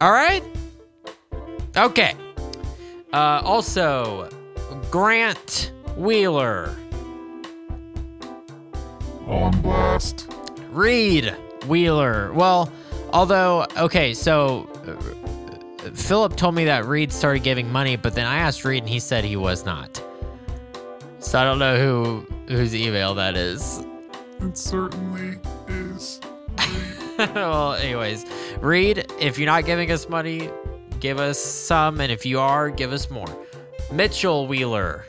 All 0.00 0.12
right? 0.12 0.42
Okay. 1.76 2.14
Uh, 3.12 3.40
also, 3.44 4.28
Grant 4.90 5.72
Wheeler, 5.96 6.76
On 9.28 9.60
blast. 9.60 10.26
Reed 10.70 11.36
Wheeler. 11.66 12.32
Well, 12.32 12.72
although, 13.12 13.66
okay, 13.76 14.14
so 14.14 14.66
uh, 14.86 15.90
Philip 15.90 16.36
told 16.36 16.54
me 16.54 16.64
that 16.64 16.86
Reed 16.86 17.12
started 17.12 17.42
giving 17.42 17.70
money, 17.70 17.96
but 17.96 18.14
then 18.14 18.26
I 18.26 18.38
asked 18.38 18.64
Reed 18.64 18.84
and 18.84 18.88
he 18.88 18.98
said 18.98 19.24
he 19.24 19.36
was 19.36 19.66
not. 19.66 20.02
So 21.18 21.38
I 21.38 21.44
don't 21.44 21.58
know 21.58 21.76
who 21.76 22.26
whose 22.48 22.74
email 22.74 23.14
that 23.16 23.36
is. 23.36 23.84
It 24.40 24.56
certainly 24.56 25.38
is. 25.68 26.20
well, 27.18 27.74
anyways, 27.74 28.24
Reed, 28.60 29.12
if 29.20 29.38
you're 29.38 29.46
not 29.46 29.66
giving 29.66 29.90
us 29.90 30.08
money, 30.08 30.48
give 31.00 31.18
us 31.18 31.38
some. 31.38 32.00
And 32.00 32.10
if 32.10 32.24
you 32.24 32.40
are, 32.40 32.70
give 32.70 32.92
us 32.92 33.10
more. 33.10 33.28
Mitchell 33.92 34.46
Wheeler, 34.46 35.04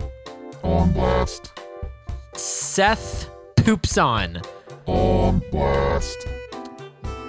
On 0.64 0.92
blast. 0.92 1.54
Seth 2.34 3.30
Poopson, 3.70 4.42
On 4.88 5.44
blast. 5.52 6.28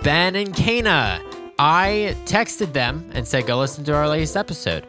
Ben 0.02 0.34
and 0.36 0.56
Kana. 0.56 1.20
I 1.58 2.16
texted 2.24 2.72
them 2.72 3.10
and 3.12 3.28
said, 3.28 3.46
go 3.46 3.58
listen 3.58 3.84
to 3.84 3.94
our 3.94 4.08
latest 4.08 4.38
episode. 4.38 4.86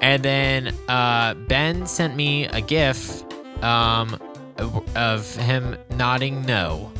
And 0.00 0.24
then 0.24 0.74
uh, 0.88 1.34
Ben 1.34 1.86
sent 1.86 2.16
me 2.16 2.46
a 2.46 2.60
GIF 2.60 3.22
um, 3.62 4.18
of 4.96 5.36
him 5.36 5.76
nodding 5.90 6.44
no. 6.46 6.90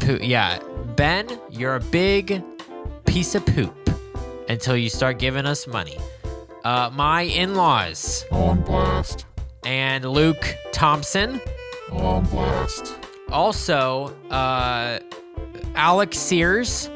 Poo- 0.00 0.20
yeah, 0.22 0.58
Ben, 0.96 1.28
you're 1.50 1.74
a 1.76 1.80
big 1.80 2.42
piece 3.04 3.34
of 3.34 3.44
poop 3.44 3.90
until 4.48 4.78
you 4.78 4.88
start 4.88 5.18
giving 5.18 5.44
us 5.44 5.66
money. 5.66 5.98
Uh, 6.64 6.88
my 6.94 7.20
in 7.20 7.54
laws 7.54 8.24
On 8.32 8.62
blast. 8.62 9.26
and 9.66 10.06
Luke 10.06 10.56
Thompson. 10.72 11.38
On 11.92 12.24
blast. 12.26 12.98
Also, 13.30 14.14
uh, 14.30 14.98
Alex 15.74 16.18
Sears 16.18 16.90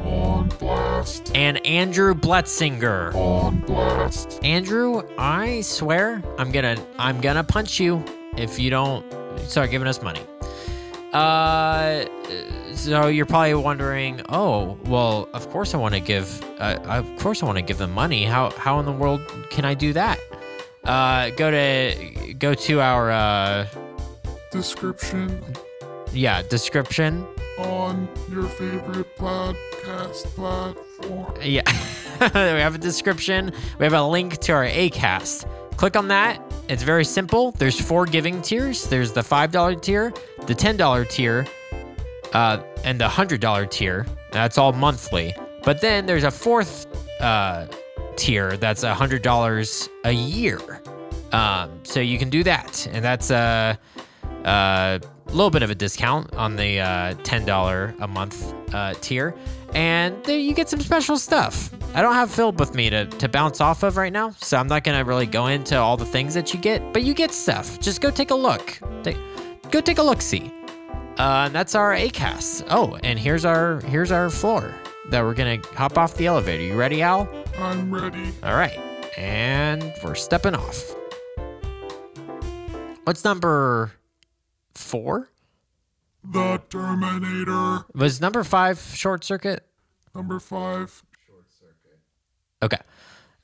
On 0.00 0.48
blast. 0.58 1.32
and 1.34 1.64
Andrew 1.66 2.14
Bletzinger. 2.14 3.14
On 3.14 3.58
blast. 3.60 4.40
Andrew, 4.42 5.02
I 5.18 5.60
swear 5.62 6.22
I'm 6.38 6.50
gonna 6.52 6.76
I'm 6.98 7.20
gonna 7.20 7.44
punch 7.44 7.80
you 7.80 8.04
if 8.36 8.58
you 8.58 8.70
don't 8.70 9.04
start 9.38 9.70
giving 9.70 9.88
us 9.88 10.02
money. 10.02 10.22
Uh, 11.12 12.04
so 12.74 13.06
you're 13.06 13.24
probably 13.26 13.54
wondering, 13.54 14.20
oh, 14.28 14.78
well, 14.84 15.26
of 15.32 15.48
course 15.50 15.72
I 15.74 15.78
want 15.78 15.94
to 15.94 16.00
give, 16.00 16.42
uh, 16.60 16.78
of 16.84 17.18
course 17.18 17.42
I 17.42 17.46
want 17.46 17.56
to 17.56 17.62
give 17.62 17.78
them 17.78 17.92
money. 17.92 18.24
How 18.24 18.50
how 18.50 18.78
in 18.78 18.84
the 18.86 18.92
world 18.92 19.20
can 19.50 19.64
I 19.64 19.74
do 19.74 19.92
that? 19.94 20.18
Uh, 20.84 21.30
go 21.30 21.50
to 21.50 22.34
go 22.38 22.54
to 22.54 22.80
our 22.80 23.10
uh, 23.10 23.66
Description 24.50 25.42
yeah 26.12 26.42
description. 26.42 27.26
on 27.58 28.08
your 28.30 28.44
favorite 28.44 29.14
podcast 29.16 30.24
platform. 30.34 31.34
Yeah, 31.42 31.62
we 32.20 32.60
have 32.60 32.74
a 32.74 32.78
description. 32.78 33.52
We 33.78 33.84
have 33.84 33.92
a 33.92 34.02
link 34.02 34.38
to 34.38 34.52
our 34.52 34.64
ACAST. 34.64 35.46
Click 35.76 35.96
on 35.96 36.08
that. 36.08 36.40
It's 36.68 36.82
very 36.82 37.04
simple. 37.04 37.52
There's 37.52 37.78
four 37.80 38.06
giving 38.06 38.42
tiers. 38.42 38.84
There's 38.84 39.12
the 39.12 39.22
five 39.22 39.52
dollar 39.52 39.74
tier, 39.74 40.12
the 40.46 40.54
ten 40.54 40.76
dollar 40.76 41.04
tier, 41.04 41.46
uh, 42.32 42.62
and 42.84 43.00
the 43.00 43.08
hundred 43.08 43.40
dollar 43.40 43.66
tier. 43.66 44.06
That's 44.32 44.56
all 44.58 44.72
monthly. 44.72 45.34
But 45.64 45.80
then 45.80 46.06
there's 46.06 46.24
a 46.24 46.30
fourth 46.30 46.86
uh, 47.20 47.66
tier 48.16 48.56
that's 48.56 48.82
a 48.82 48.94
hundred 48.94 49.22
dollars 49.22 49.88
a 50.04 50.12
year. 50.12 50.80
Um, 51.32 51.80
so 51.82 52.00
you 52.00 52.18
can 52.18 52.30
do 52.30 52.42
that, 52.44 52.86
and 52.90 53.04
that's 53.04 53.30
a, 54.48 55.00
a 55.26 55.30
little 55.30 55.50
bit 55.50 55.62
of 55.62 55.70
a 55.70 55.74
discount 55.74 56.34
on 56.34 56.56
the 56.56 56.80
uh, 56.80 57.14
ten 57.22 57.44
dollar 57.44 57.94
a 58.00 58.08
month 58.08 58.54
uh, 58.74 58.94
tier, 59.00 59.34
and 59.74 60.22
there 60.24 60.38
you 60.38 60.54
get 60.54 60.68
some 60.68 60.80
special 60.80 61.18
stuff. 61.18 61.70
I 61.94 62.02
don't 62.02 62.14
have 62.14 62.30
Philip 62.30 62.58
with 62.58 62.74
me 62.74 62.90
to, 62.90 63.06
to 63.06 63.28
bounce 63.28 63.60
off 63.60 63.82
of 63.82 63.96
right 63.96 64.12
now, 64.12 64.30
so 64.30 64.56
I'm 64.56 64.68
not 64.68 64.84
gonna 64.84 65.04
really 65.04 65.26
go 65.26 65.46
into 65.46 65.76
all 65.76 65.96
the 65.96 66.06
things 66.06 66.34
that 66.34 66.54
you 66.54 66.60
get, 66.60 66.92
but 66.92 67.02
you 67.02 67.14
get 67.14 67.32
stuff. 67.32 67.78
Just 67.80 68.00
go 68.00 68.10
take 68.10 68.30
a 68.30 68.34
look. 68.34 68.78
Take, 69.02 69.18
go 69.70 69.80
take 69.80 69.98
a 69.98 70.02
look. 70.02 70.22
See. 70.22 70.52
Uh, 71.18 71.46
and 71.46 71.54
that's 71.54 71.74
our 71.74 71.92
ACAS. 71.94 72.64
Oh, 72.70 72.96
and 73.02 73.18
here's 73.18 73.44
our 73.44 73.80
here's 73.80 74.12
our 74.12 74.30
floor 74.30 74.72
that 75.10 75.24
we're 75.24 75.34
gonna 75.34 75.58
hop 75.74 75.98
off 75.98 76.14
the 76.14 76.26
elevator. 76.26 76.62
You 76.62 76.76
ready, 76.76 77.02
Al? 77.02 77.28
I'm 77.58 77.92
ready. 77.92 78.32
All 78.44 78.54
right, 78.54 78.78
and 79.18 79.92
we're 80.04 80.14
stepping 80.14 80.54
off. 80.54 80.94
What's 83.04 83.24
number 83.24 83.90
four? 84.78 85.30
The 86.24 86.62
Terminator. 86.68 87.84
Was 87.94 88.20
number 88.20 88.44
five 88.44 88.78
short 88.94 89.24
circuit? 89.24 89.64
Number 90.14 90.40
five. 90.40 91.02
Short 91.26 91.46
Circuit. 91.58 91.98
Okay. 92.62 92.78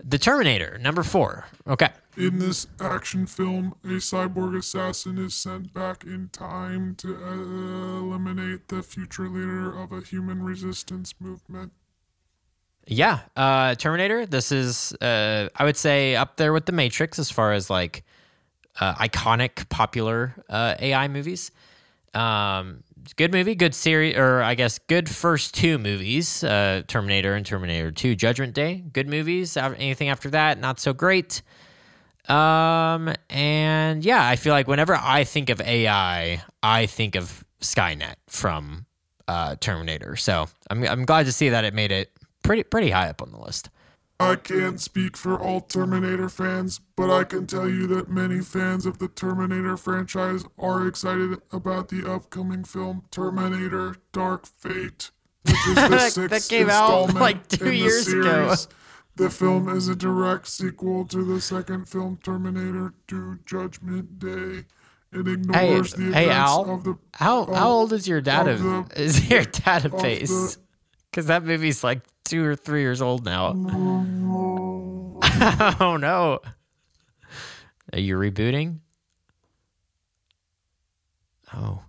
The 0.03 0.19
Terminator, 0.19 0.79
number 0.79 1.03
four. 1.03 1.47
Okay. 1.67 1.91
In 2.17 2.39
this 2.39 2.67
action 2.81 3.27
film, 3.27 3.75
a 3.85 3.99
cyborg 3.99 4.59
assassin 4.59 5.19
is 5.19 5.35
sent 5.35 5.73
back 5.73 6.05
in 6.05 6.29
time 6.31 6.95
to 6.97 7.17
uh, 7.17 7.99
eliminate 8.01 8.69
the 8.69 8.83
future 8.83 9.29
leader 9.29 9.77
of 9.77 9.93
a 9.93 10.01
human 10.01 10.43
resistance 10.43 11.15
movement. 11.21 11.73
Yeah. 12.87 13.21
Uh, 13.35 13.75
Terminator, 13.77 14.27
this 14.27 14.53
is, 14.53 14.93
uh, 15.01 15.49
I 15.57 15.65
would 15.65 15.77
say, 15.77 16.17
up 16.17 16.37
there 16.37 16.53
with 16.53 16.67
The 16.67 16.73
Matrix 16.73 17.19
as 17.19 17.31
far 17.31 17.53
as 17.53 17.71
like 17.71 18.05
uh, 18.81 18.95
iconic, 18.95 19.69
popular 19.69 20.35
uh, 20.49 20.75
AI 20.79 21.09
movies. 21.09 21.51
Um, 22.15 22.83
good 23.17 23.33
movie, 23.33 23.55
good 23.55 23.75
series, 23.75 24.17
or 24.17 24.43
I 24.43 24.55
guess 24.55 24.79
good 24.79 25.09
first 25.09 25.55
two 25.55 25.79
movies 25.79 26.45
uh, 26.45 26.83
Terminator 26.87 27.35
and 27.35 27.45
Terminator 27.45 27.91
2 27.91 28.15
Judgment 28.15 28.55
Day. 28.55 28.85
Good 28.93 29.09
movies. 29.09 29.57
Anything 29.57 30.09
after 30.09 30.31
that, 30.31 30.59
not 30.59 30.79
so 30.81 30.93
great. 30.93 31.43
Um, 32.29 33.13
and 33.29 34.05
yeah, 34.05 34.27
I 34.27 34.37
feel 34.37 34.53
like 34.53 34.67
whenever 34.67 34.95
I 34.95 35.25
think 35.25 35.51
of 35.51 35.61
AI, 35.61 36.43
I 36.63 36.87
think 36.87 37.17
of 37.17 37.45
Skynet 37.61 38.15
from 38.29 38.87
uh, 39.29 39.57
Terminator. 39.61 40.17
So 40.17 40.49
I'm, 40.71 40.85
I'm 40.85 41.05
glad 41.05 41.27
to 41.27 41.33
see 41.33 41.51
that 41.51 41.65
it 41.65 41.75
made 41.75 41.93
it 41.93 42.11
pretty 42.43 42.63
pretty 42.63 42.91
high 42.91 43.09
up 43.09 43.23
on 43.23 43.31
the 43.31 43.39
list. 43.39 43.69
I 44.21 44.37
can't 44.37 44.81
speak 44.81 45.17
for 45.17 45.39
all 45.39 45.61
Terminator 45.61 46.29
fans, 46.29 46.81
but 46.97 47.11
I 47.11 47.25
can 47.25 47.47
tell 47.47 47.69
you 47.69 47.87
that 47.89 48.09
many 48.09 48.41
fans 48.41 48.87
of 48.87 48.99
the 48.99 49.09
Terminator 49.09 49.77
franchise 49.77 50.45
are 50.59 50.87
excited 50.87 51.41
about 51.53 51.89
the 51.89 52.09
upcoming 52.11 52.63
film 52.65 53.05
Terminator 53.11 53.97
Dark 54.13 54.47
Fate, 54.47 55.11
which 55.43 55.55
is 55.69 55.75
the 55.75 55.89
That 55.91 56.13
sixth 56.13 56.49
came 56.49 56.71
out, 56.71 56.83
installment 56.91 57.19
like, 57.21 57.49
two 57.49 57.65
in 57.65 57.71
the 57.71 57.77
years 57.77 58.07
ago. 58.09 58.23
series. 58.55 58.69
The 59.17 59.31
film 59.31 59.69
is 59.69 59.89
a 59.89 59.95
direct 59.97 60.47
sequel 60.49 61.05
to 61.07 61.25
the 61.25 61.41
second 61.41 61.89
film 61.89 62.19
Terminator 62.23 62.95
2 63.09 63.41
Judgment 63.47 64.19
Day. 64.19 64.65
It 65.13 65.27
Hey, 65.27 65.33
ignores 65.33 65.93
the 65.93 66.03
events 66.09 66.17
hey, 66.19 66.31
Al. 66.31 66.69
of 66.71 66.83
the 66.85 66.99
How 67.15 67.45
how 67.47 67.71
old 67.71 67.93
is 67.93 68.09
your 68.09 68.21
data? 68.21 68.53
of 68.53 68.63
the- 68.63 69.01
is 69.01 69.29
your 69.31 69.43
database? 69.45 70.29
the- 70.29 70.57
Because 71.11 71.27
that 71.27 71.45
movie's 71.45 71.85
like 71.85 72.01
two 72.25 72.45
or 72.45 72.57
three 72.57 72.81
years 72.81 73.03
old 73.03 73.25
now. 73.25 73.53
oh 75.81 75.97
no! 75.99 76.41
Are 77.93 77.99
you 77.99 78.17
rebooting? 78.17 78.79
Oh, 81.55 81.83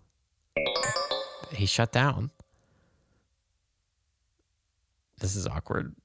he 1.53 1.65
shut 1.65 1.91
down. 1.91 2.31
This 5.19 5.35
is 5.35 5.47
awkward. 5.47 5.95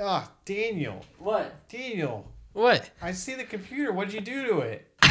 Ah, 0.00 0.30
Daniel. 0.44 1.04
What? 1.18 1.68
Daniel. 1.68 2.30
What? 2.52 2.90
I 3.02 3.12
see 3.12 3.34
the 3.34 3.44
computer. 3.44 3.92
What'd 3.92 4.12
you 4.12 4.20
do 4.20 4.46
to 4.46 4.58
it? 4.60 4.86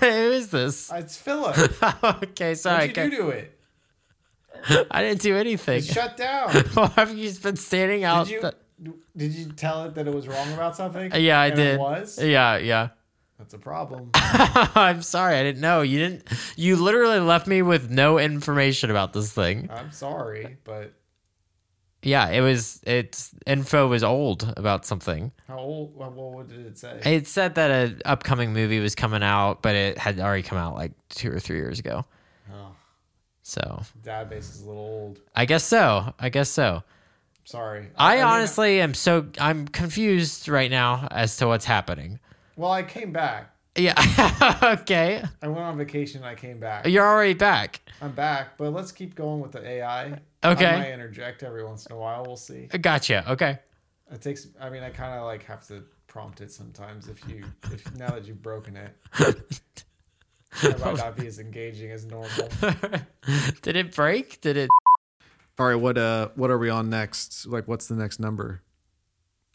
Who 0.00 0.06
is 0.06 0.50
this? 0.50 0.90
It's 0.92 1.16
Philip. 1.16 1.56
okay, 2.04 2.54
sorry. 2.54 2.88
What'd 2.88 2.96
you 2.96 3.10
do 3.10 3.16
to 3.16 3.28
it? 3.30 3.58
I 4.90 5.02
didn't 5.02 5.20
do 5.22 5.36
anything. 5.36 5.82
Shut 5.82 6.16
down. 6.16 6.50
Well, 6.76 6.88
have 6.88 7.16
you 7.16 7.30
been 7.32 7.56
standing 7.56 8.04
out? 8.04 8.26
Did 8.28 8.42
you 8.42 8.94
did 9.16 9.32
you 9.32 9.46
tell 9.52 9.84
it 9.84 9.94
that 9.94 10.06
it 10.08 10.14
was 10.14 10.26
wrong 10.26 10.52
about 10.52 10.76
something? 10.76 11.12
Uh, 11.12 11.16
yeah, 11.16 11.40
I 11.40 11.50
did. 11.50 11.74
It 11.74 11.80
was. 11.80 12.18
Yeah, 12.22 12.56
yeah. 12.56 12.88
That's 13.38 13.54
a 13.54 13.58
problem. 13.58 14.10
I'm 14.14 15.02
sorry, 15.02 15.36
I 15.36 15.42
didn't 15.42 15.60
know. 15.60 15.82
You 15.82 15.98
didn't. 15.98 16.24
You 16.56 16.76
literally 16.76 17.18
left 17.20 17.46
me 17.46 17.62
with 17.62 17.90
no 17.90 18.18
information 18.18 18.90
about 18.90 19.12
this 19.12 19.32
thing. 19.32 19.68
I'm 19.72 19.90
sorry, 19.92 20.58
but 20.64 20.92
Yeah, 22.02 22.28
it 22.30 22.40
was. 22.40 22.80
Its 22.84 23.32
info 23.46 23.88
was 23.88 24.02
old 24.04 24.52
about 24.56 24.84
something. 24.86 25.32
how 25.48 25.58
old? 25.58 25.94
What, 25.96 26.12
what 26.12 26.48
did 26.48 26.66
it 26.66 26.78
say? 26.78 27.00
It 27.04 27.26
said 27.26 27.54
that 27.56 27.70
an 27.70 28.00
upcoming 28.04 28.52
movie 28.52 28.80
was 28.80 28.94
coming 28.94 29.22
out, 29.22 29.62
but 29.62 29.74
it 29.74 29.98
had 29.98 30.18
already 30.20 30.42
come 30.42 30.58
out 30.58 30.74
like 30.74 30.92
two 31.08 31.30
or 31.32 31.38
three 31.40 31.56
years 31.58 31.78
ago. 31.78 32.04
So 33.42 33.82
database 34.02 34.50
is 34.50 34.62
a 34.62 34.66
little 34.66 34.82
old. 34.82 35.20
I 35.34 35.44
guess 35.44 35.64
so. 35.64 36.14
I 36.18 36.28
guess 36.28 36.48
so. 36.48 36.82
Sorry. 37.44 37.88
I 37.96 38.16
mean, 38.16 38.24
honestly 38.24 38.80
am 38.80 38.94
so. 38.94 39.26
I'm 39.38 39.66
confused 39.66 40.48
right 40.48 40.70
now 40.70 41.08
as 41.10 41.36
to 41.38 41.48
what's 41.48 41.64
happening. 41.64 42.20
Well, 42.56 42.70
I 42.70 42.82
came 42.82 43.12
back. 43.12 43.54
Yeah. 43.76 43.94
okay. 44.62 45.22
I 45.40 45.48
went 45.48 45.60
on 45.60 45.78
vacation. 45.78 46.20
and 46.20 46.26
I 46.26 46.34
came 46.34 46.60
back. 46.60 46.86
You're 46.86 47.06
already 47.06 47.34
back. 47.34 47.80
I'm 48.00 48.12
back, 48.12 48.58
but 48.58 48.72
let's 48.72 48.92
keep 48.92 49.14
going 49.14 49.40
with 49.40 49.52
the 49.52 49.66
AI. 49.66 50.20
Okay. 50.44 50.66
I 50.66 50.78
might 50.78 50.92
interject 50.92 51.42
every 51.42 51.64
once 51.64 51.86
in 51.86 51.92
a 51.96 51.98
while. 51.98 52.24
We'll 52.24 52.36
see. 52.36 52.66
Gotcha. 52.66 53.24
Okay. 53.32 53.58
It 54.12 54.20
takes. 54.20 54.48
I 54.60 54.68
mean, 54.68 54.82
I 54.82 54.90
kind 54.90 55.18
of 55.18 55.24
like 55.24 55.44
have 55.44 55.66
to 55.68 55.84
prompt 56.06 56.42
it 56.42 56.52
sometimes. 56.52 57.08
If 57.08 57.26
you, 57.28 57.44
if 57.72 57.94
now 57.96 58.10
that 58.10 58.26
you've 58.26 58.42
broken 58.42 58.76
it, 58.76 58.94
it 60.62 60.80
might 60.80 60.96
not 60.96 61.16
be 61.16 61.26
as 61.26 61.38
engaging 61.38 61.90
as 61.90 62.04
normal. 62.04 62.48
Did 63.62 63.76
it 63.76 63.94
break? 63.94 64.40
Did 64.40 64.56
it? 64.56 64.70
All 65.58 65.66
right, 65.66 65.74
what 65.74 65.98
uh, 65.98 66.28
what 66.34 66.50
are 66.50 66.58
we 66.58 66.70
on 66.70 66.90
next? 66.90 67.46
Like, 67.46 67.68
what's 67.68 67.86
the 67.86 67.94
next 67.94 68.18
number? 68.20 68.62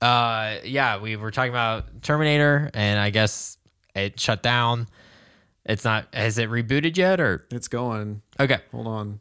Uh, 0.01 0.57
yeah, 0.63 0.99
we 0.99 1.15
were 1.15 1.31
talking 1.31 1.51
about 1.51 2.01
Terminator, 2.03 2.69
and 2.73 2.99
I 2.99 3.09
guess 3.09 3.57
it 3.95 4.19
shut 4.19 4.43
down. 4.43 4.87
It's 5.65 5.83
not. 5.83 6.07
Has 6.13 6.37
it 6.37 6.49
rebooted 6.49 6.95
yet, 6.97 7.19
or 7.19 7.45
It's 7.51 7.67
going. 7.67 8.21
okay? 8.39 8.59
Hold 8.71 8.87
on. 8.87 9.19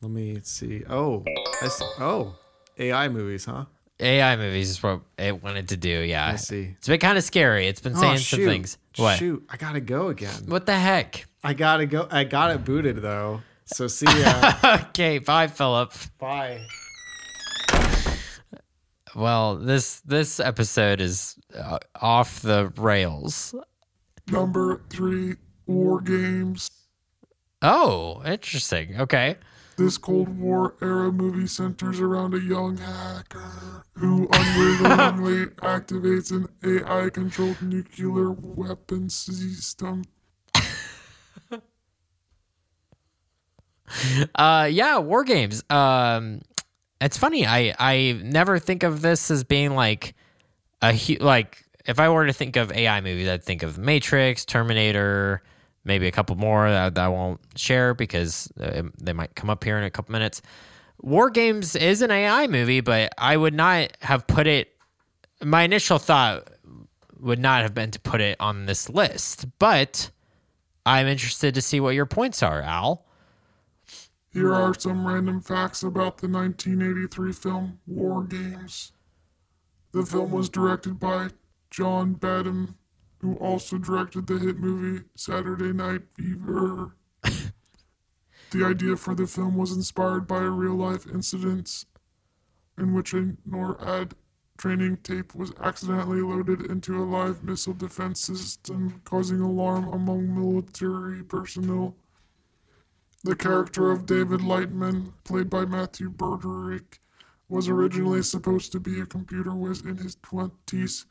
Let 0.00 0.10
me 0.12 0.38
see. 0.44 0.84
Oh, 0.88 1.24
I 1.60 1.68
see. 1.68 1.84
oh, 1.98 2.36
AI 2.78 3.08
movies, 3.08 3.44
huh? 3.44 3.64
AI 4.00 4.36
movies 4.36 4.70
is 4.70 4.82
what 4.82 5.00
it 5.18 5.42
wanted 5.42 5.68
to 5.70 5.76
do. 5.76 5.88
Yeah, 5.88 6.26
I 6.26 6.36
see. 6.36 6.74
It's 6.76 6.86
been 6.86 7.00
kind 7.00 7.18
of 7.18 7.24
scary. 7.24 7.66
It's 7.66 7.80
been 7.80 7.96
saying 7.96 8.14
oh, 8.14 8.16
some 8.16 8.38
shoot. 8.38 8.46
things. 8.46 8.78
What? 8.96 9.18
Shoot, 9.18 9.44
I 9.48 9.56
gotta 9.56 9.80
go 9.80 10.08
again. 10.08 10.44
What 10.46 10.66
the 10.66 10.78
heck? 10.78 11.26
I 11.42 11.54
gotta 11.54 11.86
go. 11.86 12.06
I 12.10 12.24
got 12.24 12.50
it 12.52 12.64
booted 12.64 12.96
though. 13.02 13.42
So 13.64 13.86
see 13.86 14.06
ya. 14.06 14.54
okay, 14.90 15.18
bye, 15.18 15.46
Philip. 15.46 15.92
Bye. 16.18 16.60
Well, 19.14 19.56
this 19.56 20.00
this 20.00 20.38
episode 20.38 21.00
is 21.00 21.36
uh, 21.56 21.78
off 22.00 22.40
the 22.40 22.72
rails. 22.76 23.54
Number 24.30 24.82
three, 24.90 25.34
War 25.66 26.00
Games. 26.00 26.70
Oh, 27.62 28.22
interesting. 28.24 29.00
Okay. 29.00 29.36
This 29.78 29.96
Cold 29.96 30.40
War 30.40 30.74
era 30.82 31.12
movie 31.12 31.46
centers 31.46 32.00
around 32.00 32.34
a 32.34 32.40
young 32.40 32.78
hacker 32.78 33.84
who 33.92 34.28
unwittingly 34.32 35.46
activates 35.62 36.32
an 36.32 36.48
AI 36.64 37.08
controlled 37.10 37.62
nuclear 37.62 38.32
weapon 38.32 39.08
system. 39.08 40.02
Uh, 44.34 44.68
yeah, 44.70 44.98
war 44.98 45.24
games. 45.24 45.64
Um, 45.70 46.42
it's 47.00 47.16
funny. 47.16 47.46
I 47.46 47.74
I 47.78 48.20
never 48.22 48.58
think 48.58 48.82
of 48.82 49.00
this 49.00 49.30
as 49.30 49.44
being 49.44 49.74
like 49.74 50.14
a 50.82 50.98
like 51.20 51.64
if 51.86 51.98
I 51.98 52.10
were 52.10 52.26
to 52.26 52.34
think 52.34 52.56
of 52.56 52.70
AI 52.70 53.00
movies, 53.00 53.28
I'd 53.28 53.42
think 53.42 53.62
of 53.62 53.78
Matrix, 53.78 54.44
Terminator, 54.44 55.42
maybe 55.88 56.06
a 56.06 56.12
couple 56.12 56.36
more 56.36 56.70
that, 56.70 56.94
that 56.94 57.04
I 57.04 57.08
won't 57.08 57.40
share 57.56 57.94
because 57.94 58.52
uh, 58.60 58.82
they 59.00 59.12
might 59.12 59.34
come 59.34 59.50
up 59.50 59.64
here 59.64 59.76
in 59.78 59.84
a 59.84 59.90
couple 59.90 60.12
minutes. 60.12 60.40
War 61.00 61.30
Games 61.30 61.74
is 61.74 62.02
an 62.02 62.12
AI 62.12 62.46
movie, 62.46 62.80
but 62.80 63.12
I 63.18 63.36
would 63.36 63.54
not 63.54 63.90
have 64.00 64.26
put 64.26 64.46
it. 64.46 64.76
My 65.42 65.62
initial 65.62 65.98
thought 65.98 66.48
would 67.18 67.38
not 67.38 67.62
have 67.62 67.74
been 67.74 67.90
to 67.90 68.00
put 68.00 68.20
it 68.20 68.36
on 68.38 68.66
this 68.66 68.88
list, 68.88 69.46
but 69.58 70.10
I'm 70.86 71.06
interested 71.06 71.54
to 71.54 71.62
see 71.62 71.80
what 71.80 71.94
your 71.94 72.06
points 72.06 72.42
are, 72.42 72.62
Al. 72.62 73.04
Here 74.32 74.54
are 74.54 74.78
some 74.78 75.06
random 75.06 75.40
facts 75.40 75.82
about 75.82 76.18
the 76.18 76.28
1983 76.28 77.32
film 77.32 77.80
War 77.86 78.22
Games. 78.24 78.92
The 79.92 80.04
film 80.04 80.32
was 80.32 80.48
directed 80.48 81.00
by 81.00 81.30
John 81.70 82.12
Badham, 82.14 82.76
who 83.20 83.34
also 83.36 83.78
directed 83.78 84.26
the 84.26 84.38
hit 84.38 84.58
movie 84.58 85.04
Saturday 85.14 85.72
Night 85.72 86.02
Fever. 86.14 86.94
the 87.22 88.64
idea 88.64 88.96
for 88.96 89.14
the 89.14 89.26
film 89.26 89.56
was 89.56 89.72
inspired 89.72 90.26
by 90.26 90.38
a 90.38 90.50
real 90.50 90.74
life 90.74 91.06
incident 91.06 91.84
in 92.78 92.94
which 92.94 93.12
a 93.12 93.34
NORAD 93.48 94.12
training 94.56 94.96
tape 94.98 95.34
was 95.34 95.52
accidentally 95.60 96.20
loaded 96.20 96.62
into 96.70 97.00
a 97.00 97.04
live 97.04 97.42
missile 97.44 97.74
defense 97.74 98.20
system, 98.20 99.00
causing 99.04 99.40
alarm 99.40 99.88
among 99.88 100.34
military 100.34 101.22
personnel. 101.22 101.96
The 103.24 103.36
character 103.36 103.90
of 103.90 104.06
David 104.06 104.40
Lightman, 104.40 105.12
played 105.24 105.50
by 105.50 105.64
Matthew 105.64 106.10
Broderick, 106.10 107.00
was 107.48 107.68
originally 107.68 108.22
supposed 108.22 108.72
to 108.72 108.80
be 108.80 109.00
a 109.00 109.06
computer 109.06 109.54
whiz 109.54 109.80
in 109.80 109.96
his 109.96 110.16
20s, 110.16 111.04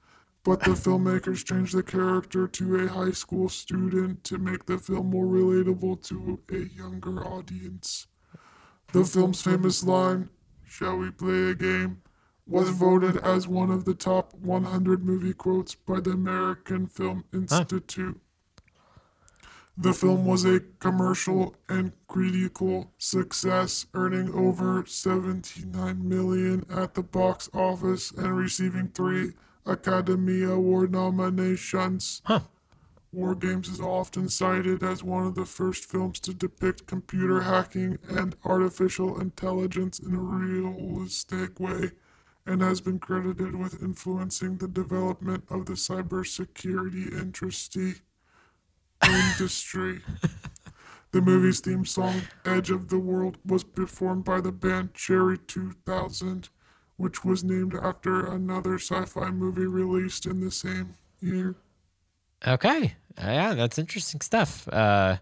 but 0.47 0.61
the 0.61 0.71
filmmakers 0.71 1.43
changed 1.43 1.75
the 1.75 1.83
character 1.83 2.47
to 2.47 2.77
a 2.77 2.87
high 2.87 3.11
school 3.11 3.49
student 3.49 4.23
to 4.23 4.37
make 4.37 4.65
the 4.65 4.77
film 4.77 5.09
more 5.09 5.25
relatable 5.25 6.01
to 6.01 6.39
a 6.49 6.73
younger 6.73 7.21
audience. 7.27 8.07
The 8.93 9.03
film's 9.03 9.41
famous 9.41 9.83
line, 9.83 10.29
Shall 10.65 10.95
we 10.95 11.11
play 11.11 11.49
a 11.49 11.53
game? 11.53 12.01
was 12.45 12.69
voted 12.69 13.17
as 13.17 13.45
one 13.45 13.69
of 13.69 13.83
the 13.83 13.93
top 13.93 14.33
100 14.35 15.03
movie 15.03 15.33
quotes 15.33 15.75
by 15.75 15.99
the 15.99 16.11
American 16.11 16.87
Film 16.87 17.25
Institute. 17.33 18.17
The 19.77 19.91
film 19.91 20.25
was 20.25 20.45
a 20.45 20.61
commercial 20.79 21.57
and 21.67 21.91
critical 22.07 22.93
success, 22.97 23.85
earning 23.93 24.33
over 24.33 24.85
79 24.87 26.07
million 26.07 26.65
at 26.69 26.93
the 26.93 27.03
box 27.03 27.49
office 27.53 28.11
and 28.11 28.37
receiving 28.37 28.87
three 28.87 29.33
Academy 29.67 30.43
Award 30.43 30.91
nominations. 30.91 32.21
Huh. 32.25 32.41
War 33.11 33.35
Games 33.35 33.69
is 33.69 33.79
often 33.79 34.29
cited 34.29 34.83
as 34.83 35.03
one 35.03 35.25
of 35.25 35.35
the 35.35 35.45
first 35.45 35.85
films 35.85 36.19
to 36.21 36.33
depict 36.33 36.87
computer 36.87 37.41
hacking 37.41 37.97
and 38.09 38.35
artificial 38.43 39.19
intelligence 39.19 39.99
in 39.99 40.13
a 40.13 40.19
realistic 40.19 41.59
way, 41.59 41.91
and 42.45 42.61
has 42.61 42.81
been 42.81 42.99
credited 42.99 43.55
with 43.55 43.81
influencing 43.81 44.57
the 44.57 44.67
development 44.67 45.45
of 45.49 45.65
the 45.65 45.73
cybersecurity 45.73 47.11
industry 47.11 47.95
industry. 49.03 50.01
the 51.11 51.21
movie's 51.21 51.59
theme 51.59 51.85
song, 51.85 52.21
Edge 52.45 52.69
of 52.71 52.89
the 52.89 52.99
World, 52.99 53.37
was 53.45 53.63
performed 53.63 54.23
by 54.23 54.41
the 54.41 54.51
band 54.51 54.93
Cherry 54.93 55.37
2000, 55.37 56.49
which 56.97 57.23
was 57.23 57.43
named 57.43 57.75
after 57.75 58.25
another 58.25 58.75
sci 58.75 59.05
fi 59.05 59.29
movie 59.29 59.65
released 59.65 60.25
in 60.25 60.41
the 60.41 60.51
same 60.51 60.95
year. 61.21 61.55
Okay. 62.45 62.95
Uh, 63.17 63.31
yeah, 63.31 63.53
that's 63.53 63.79
interesting 63.79 64.21
stuff. 64.21 64.67
Uh, 64.67 65.17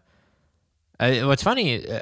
uh, 1.00 1.20
what's 1.22 1.44
funny, 1.44 1.88
uh, 1.88 2.02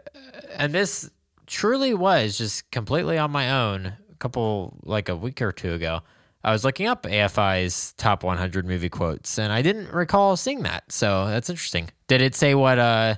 and 0.56 0.74
this 0.74 1.10
truly 1.46 1.94
was 1.94 2.38
just 2.38 2.70
completely 2.72 3.18
on 3.18 3.32
my 3.32 3.52
own 3.52 3.88
a 3.88 4.16
couple, 4.20 4.78
like 4.84 5.10
a 5.10 5.16
week 5.16 5.42
or 5.42 5.52
two 5.52 5.74
ago. 5.74 6.02
I 6.44 6.52
was 6.52 6.64
looking 6.64 6.88
up 6.88 7.04
AFI's 7.04 7.94
top 7.94 8.24
100 8.24 8.66
movie 8.66 8.90
quotes, 8.90 9.40
and 9.40 9.54
I 9.54 9.62
didn't 9.62 9.92
recall 9.92 10.36
seeing 10.36 10.64
that. 10.64 10.92
So 10.92 11.28
that's 11.28 11.50
interesting. 11.50 11.90
Did 12.08 12.22
it 12.22 12.36
say 12.36 12.54
what, 12.54 12.80
uh, 12.80 13.16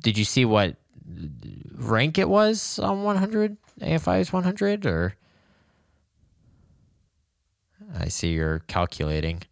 did 0.00 0.18
you 0.18 0.24
see 0.24 0.44
what 0.44 0.76
rank 1.74 2.18
it 2.18 2.28
was 2.28 2.78
on 2.78 3.04
100? 3.04 3.56
AFI's 3.80 4.32
100? 4.32 4.86
Or 4.86 5.14
I 7.94 8.08
see 8.08 8.32
you're 8.32 8.60
calculating. 8.60 9.42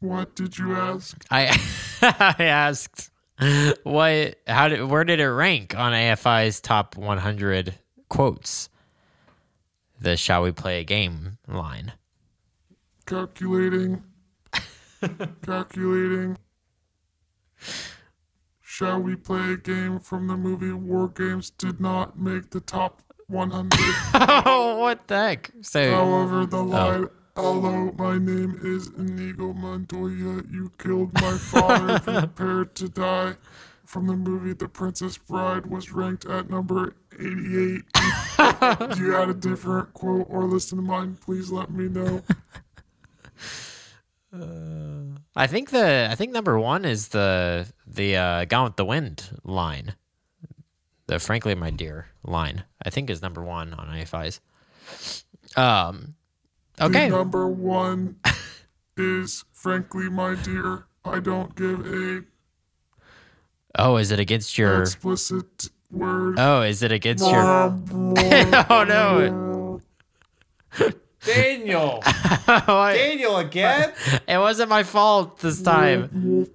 What 0.00 0.34
did 0.34 0.58
you 0.58 0.74
ask? 0.74 1.24
I 1.30 1.56
I 2.02 2.44
asked 2.44 3.10
what 3.84 4.36
how 4.46 4.68
did 4.68 4.84
where 4.84 5.04
did 5.04 5.20
it 5.20 5.28
rank 5.28 5.76
on 5.76 5.92
AFI's 5.92 6.60
top 6.60 6.96
100 6.96 7.74
quotes? 8.08 8.68
The 10.00 10.16
shall 10.16 10.42
we 10.42 10.52
play 10.52 10.80
a 10.80 10.84
game 10.84 11.38
line. 11.46 11.92
Calculating. 13.06 14.02
Calculating. 15.42 16.36
Shall 18.60 19.00
we 19.00 19.16
play 19.16 19.52
a 19.52 19.56
game 19.56 20.00
from 20.00 20.26
the 20.28 20.36
movie 20.36 20.72
War 20.72 21.08
Games 21.08 21.50
did 21.50 21.80
not 21.80 22.18
make 22.18 22.50
the 22.50 22.60
top 22.60 23.02
100. 23.32 23.80
oh, 24.46 24.76
what 24.78 25.08
the 25.08 25.16
heck? 25.16 25.50
So 25.62 25.90
However, 25.90 26.46
the 26.46 26.62
line, 26.62 27.08
Hello, 27.34 27.90
my 27.96 28.18
name 28.18 28.60
is 28.62 28.88
Inigo 28.88 29.54
Montoya. 29.54 30.42
You 30.50 30.70
killed 30.78 31.14
my 31.14 31.38
father, 31.38 31.98
prepare 32.20 32.66
to 32.66 32.88
die. 32.90 33.36
From 33.86 34.06
the 34.06 34.16
movie 34.16 34.52
The 34.52 34.68
Princess 34.68 35.18
Bride 35.18 35.66
was 35.66 35.92
ranked 35.92 36.24
at 36.26 36.48
number 36.48 36.94
88. 37.14 37.82
if 37.94 38.98
you 38.98 39.12
had 39.12 39.30
a 39.30 39.34
different 39.34 39.92
quote 39.94 40.26
or 40.28 40.44
listen 40.44 40.78
to 40.78 40.82
mine, 40.82 41.16
please 41.20 41.50
let 41.50 41.70
me 41.70 41.88
know. 41.88 42.22
I 45.34 45.46
think 45.46 45.70
the 45.70 46.08
I 46.10 46.14
think 46.14 46.32
number 46.32 46.58
one 46.58 46.84
is 46.84 47.08
the 47.08 47.66
the 47.86 48.16
uh, 48.16 48.44
Gone 48.46 48.64
with 48.64 48.76
the 48.76 48.84
Wind 48.84 49.38
line. 49.44 49.94
The 51.12 51.18
frankly, 51.18 51.54
my 51.54 51.68
dear 51.68 52.06
line. 52.24 52.64
I 52.82 52.88
think 52.88 53.10
is 53.10 53.20
number 53.20 53.42
one 53.42 53.74
on 53.74 53.88
AFI's. 53.88 54.40
Um. 55.56 56.14
Okay. 56.80 57.10
The 57.10 57.16
number 57.18 57.46
one 57.46 58.16
is, 58.96 59.44
frankly, 59.52 60.08
my 60.08 60.36
dear, 60.36 60.86
I 61.04 61.20
don't 61.20 61.54
give 61.54 61.86
a 61.86 62.22
Oh, 63.78 63.98
is 63.98 64.10
it 64.10 64.20
against 64.20 64.56
your? 64.56 64.80
explicit 64.80 65.68
word. 65.90 66.36
Oh, 66.38 66.62
is 66.62 66.82
it 66.82 66.92
against 66.92 67.24
your? 67.30 67.42
oh 68.70 68.84
no! 68.88 69.82
Daniel. 71.24 72.02
What? 72.44 72.94
Daniel 72.94 73.38
again? 73.38 73.92
it 74.28 74.36
wasn't 74.36 74.68
my 74.68 74.82
fault 74.82 75.38
this 75.38 75.62
time. 75.62 76.46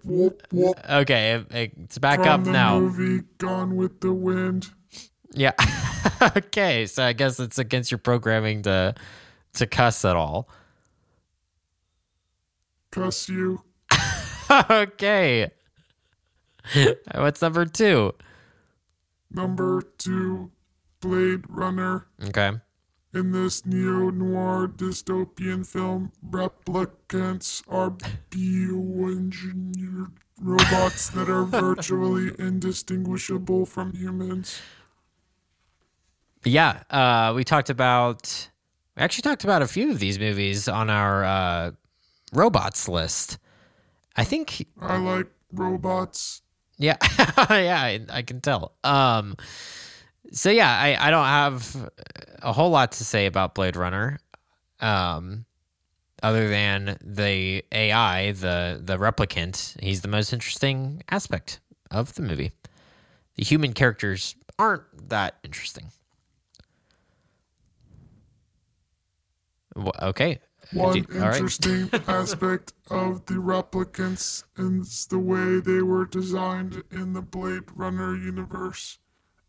Okay, 0.90 1.44
it- 1.52 1.74
it's 1.78 1.98
back 1.98 2.20
From 2.20 2.28
up 2.28 2.44
the 2.44 2.52
now. 2.52 2.80
movie 2.80 3.24
Gone 3.38 3.76
with 3.76 4.02
the 4.02 4.12
Wind. 4.14 4.70
Yeah. 5.34 5.54
okay, 6.38 6.86
so 6.86 7.04
I 7.04 7.14
guess 7.14 7.40
it's 7.40 7.58
against 7.58 7.90
your 7.92 7.98
programming 8.00 8.64
to 8.64 8.96
to 9.54 9.66
cuss 9.68 10.04
at 10.06 10.16
all. 10.16 10.50
Cuss 12.92 13.28
you. 13.30 13.62
okay. 14.70 15.50
What's 17.16 17.42
number 17.42 17.66
two? 17.66 18.14
Number 19.32 19.82
two, 19.98 20.52
Blade 21.02 21.44
Runner. 21.50 22.06
Okay. 22.28 22.52
In 23.14 23.32
this 23.32 23.66
neo 23.66 24.10
noir 24.10 24.68
dystopian 24.68 25.66
film, 25.66 26.12
replicants 26.30 27.64
are 27.68 27.92
bioengineered 28.30 30.12
robots 30.42 31.10
that 31.12 31.30
are 31.30 31.46
virtually 31.46 32.32
indistinguishable 32.40 33.66
from 33.66 33.94
humans. 33.94 34.62
Yeah, 36.44 36.84
uh, 36.90 37.34
we 37.36 37.44
talked 37.44 37.70
about. 37.70 38.50
We 38.96 39.04
actually 39.04 39.24
talked 39.24 39.44
about 39.44 39.62
a 39.62 39.68
few 39.68 39.92
of 39.92 40.00
these 40.00 40.20
movies 40.20 40.68
on 40.68 40.90
our 40.90 41.24
uh, 41.24 41.72
robots 42.34 42.90
list. 42.90 43.38
I 44.16 44.24
think 44.24 44.68
I 44.82 44.98
like 44.98 45.28
robots. 45.52 46.42
Yeah, 46.78 46.98
yeah, 47.50 47.82
I, 47.82 48.06
I 48.10 48.22
can 48.22 48.42
tell. 48.42 48.74
Um, 48.84 49.36
so 50.32 50.50
yeah, 50.50 50.70
I, 50.70 51.08
I 51.08 51.12
don't 51.12 51.26
have 51.26 51.92
a 52.42 52.54
whole 52.54 52.70
lot 52.70 52.94
to 52.94 53.04
say 53.06 53.26
about 53.26 53.56
Blade 53.56 53.76
Runner, 53.76 54.20
um, 54.80 55.46
other 56.24 56.50
than 56.50 56.98
the 57.04 57.64
AI, 57.72 58.32
the 58.32 58.82
the 58.84 58.98
replicant. 58.98 59.80
He's 59.82 60.02
the 60.02 60.08
most 60.08 60.34
interesting 60.34 61.04
aspect 61.10 61.60
of 61.92 62.14
the 62.16 62.22
movie. 62.22 62.52
The 63.36 63.44
human 63.44 63.74
characters 63.74 64.36
aren't 64.60 65.10
that 65.10 65.36
interesting. 65.44 65.92
Wh- 69.76 69.90
Okay. 70.02 70.40
One 70.74 70.98
all 70.98 71.22
right. 71.22 71.36
interesting 71.36 71.90
aspect 72.08 72.74
of 72.90 73.26
the 73.28 73.36
replicants 73.36 74.44
is 74.58 75.06
the 75.06 75.20
way 75.20 75.62
they 75.62 75.82
were 75.82 76.06
designed 76.06 76.84
in 76.92 77.14
the 77.14 77.22
Blade 77.22 77.64
Runner 77.74 78.16
universe. 78.18 79.00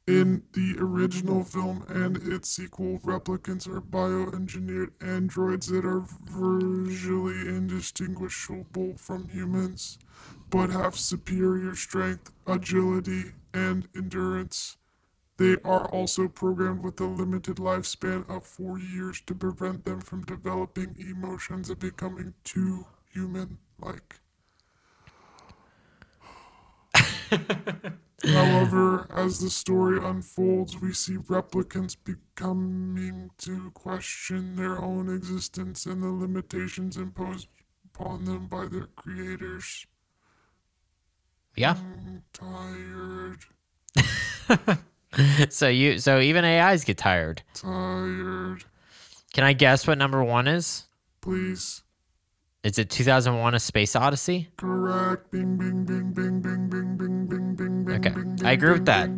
In 0.09 0.43
the 0.55 0.75
original 0.79 1.45
film 1.45 1.85
and 1.87 2.17
its 2.17 2.49
sequel, 2.49 2.99
replicants 3.01 3.69
are 3.69 3.83
bioengineered 3.83 4.93
androids 5.03 5.67
that 5.67 5.85
are 5.85 6.01
virtually 6.01 7.47
indistinguishable 7.47 8.97
from 8.97 9.29
humans, 9.29 9.99
but 10.49 10.71
have 10.71 10.97
superior 10.99 11.75
strength, 11.75 12.33
agility, 12.47 13.33
and 13.53 13.87
endurance. 13.95 14.79
They 15.37 15.57
are 15.63 15.87
also 15.91 16.27
programmed 16.27 16.83
with 16.85 16.99
a 17.03 17.07
limited 17.07 17.59
lifespan 17.59 18.27
of 18.31 18.47
four 18.47 18.79
years 18.79 19.21
to 19.27 19.35
prevent 19.35 19.85
them 19.85 20.01
from 20.01 20.25
developing 20.25 20.97
emotions 20.99 21.69
and 21.69 21.79
becoming 21.79 22.33
too 22.45 22.87
human 23.13 23.59
like. 23.79 24.21
However, 28.25 29.07
as 29.15 29.39
the 29.39 29.49
story 29.51 30.05
unfolds, 30.05 30.81
we 30.81 30.93
see 30.93 31.15
replicants 31.17 31.97
becoming 32.03 33.31
to 33.39 33.71
question 33.71 34.57
their 34.57 34.83
own 34.83 35.09
existence 35.15 35.87
and 35.87 36.03
the 36.03 36.09
limitations 36.09 36.97
imposed 36.97 37.47
upon 37.95 38.25
them 38.25 38.47
by 38.49 38.67
their 38.67 38.89
creators. 38.97 39.87
Yeah. 41.55 41.77
I'm 41.77 42.23
tired, 42.33 43.39
So 45.51 45.69
you 45.69 45.99
so 45.99 46.21
even 46.21 46.45
AIs 46.45 46.85
get 46.85 46.99
tired. 46.99 47.43
tired. 47.55 48.65
Can 49.33 49.45
I 49.45 49.53
guess 49.53 49.87
what 49.87 49.99
number 49.99 50.23
one 50.25 50.47
is? 50.49 50.85
Please. 51.21 51.83
Is 52.65 52.79
it 52.79 52.91
2001: 52.91 53.55
A 53.55 53.61
Space 53.61 53.95
Odyssey? 53.95 54.49
Correct. 54.57 55.31
Bing, 55.31 55.57
bing, 55.57 55.85
bing, 55.85 56.13
bing, 56.13 56.43
bing, 56.43 56.69
bing, 56.69 56.97
bing, 56.99 57.27
bing, 57.27 57.55
bing, 57.57 57.85
bing. 57.85 57.95
Okay. 57.95 58.13
I 58.47 58.53
agree 58.53 58.73
with 58.73 58.87
that. 58.87 59.09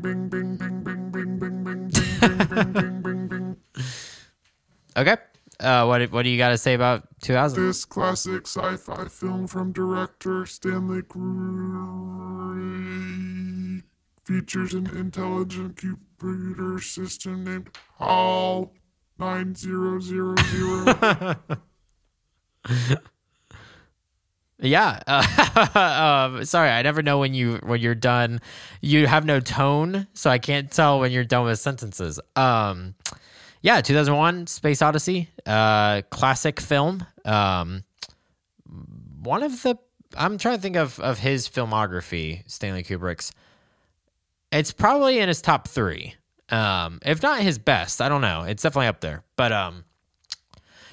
Okay. 4.96 5.16
Uh, 5.60 5.84
what 5.86 6.10
what 6.10 6.22
do 6.22 6.30
you 6.30 6.38
got 6.38 6.48
to 6.50 6.58
say 6.58 6.74
about 6.74 7.06
2000? 7.22 7.66
This 7.66 7.84
classic 7.84 8.46
sci-fi 8.46 9.06
film 9.08 9.46
from 9.46 9.72
director 9.72 10.46
Stanley 10.46 11.02
Kubrick 11.02 12.40
features 14.24 14.74
an 14.74 14.86
intelligent 14.96 15.76
computer 15.76 16.80
system 16.80 17.44
named 17.44 17.70
HAL 17.98 18.72
9000. 19.18 20.36
Yeah. 24.62 25.00
Uh, 25.06 26.28
um, 26.36 26.44
sorry, 26.44 26.70
I 26.70 26.82
never 26.82 27.02
know 27.02 27.18
when 27.18 27.34
you 27.34 27.56
when 27.62 27.80
you're 27.80 27.94
done. 27.94 28.40
You 28.80 29.06
have 29.06 29.24
no 29.24 29.40
tone, 29.40 30.06
so 30.14 30.30
I 30.30 30.38
can't 30.38 30.70
tell 30.70 31.00
when 31.00 31.12
you're 31.12 31.24
done 31.24 31.44
with 31.44 31.58
sentences. 31.58 32.20
Um, 32.36 32.94
yeah, 33.62 33.80
2001: 33.80 34.46
Space 34.46 34.82
Odyssey, 34.82 35.28
uh, 35.46 36.02
classic 36.10 36.60
film. 36.60 37.04
Um, 37.24 37.84
one 39.22 39.42
of 39.42 39.62
the 39.62 39.78
I'm 40.16 40.38
trying 40.38 40.56
to 40.56 40.62
think 40.62 40.76
of 40.76 40.98
of 41.00 41.18
his 41.18 41.48
filmography, 41.48 42.42
Stanley 42.50 42.82
Kubrick's. 42.82 43.32
It's 44.52 44.72
probably 44.72 45.20
in 45.20 45.28
his 45.28 45.40
top 45.40 45.68
three, 45.68 46.14
um, 46.48 46.98
if 47.04 47.22
not 47.22 47.40
his 47.40 47.58
best. 47.58 48.00
I 48.00 48.08
don't 48.08 48.20
know. 48.20 48.42
It's 48.42 48.62
definitely 48.62 48.88
up 48.88 49.00
there, 49.00 49.22
but 49.36 49.52
um, 49.52 49.84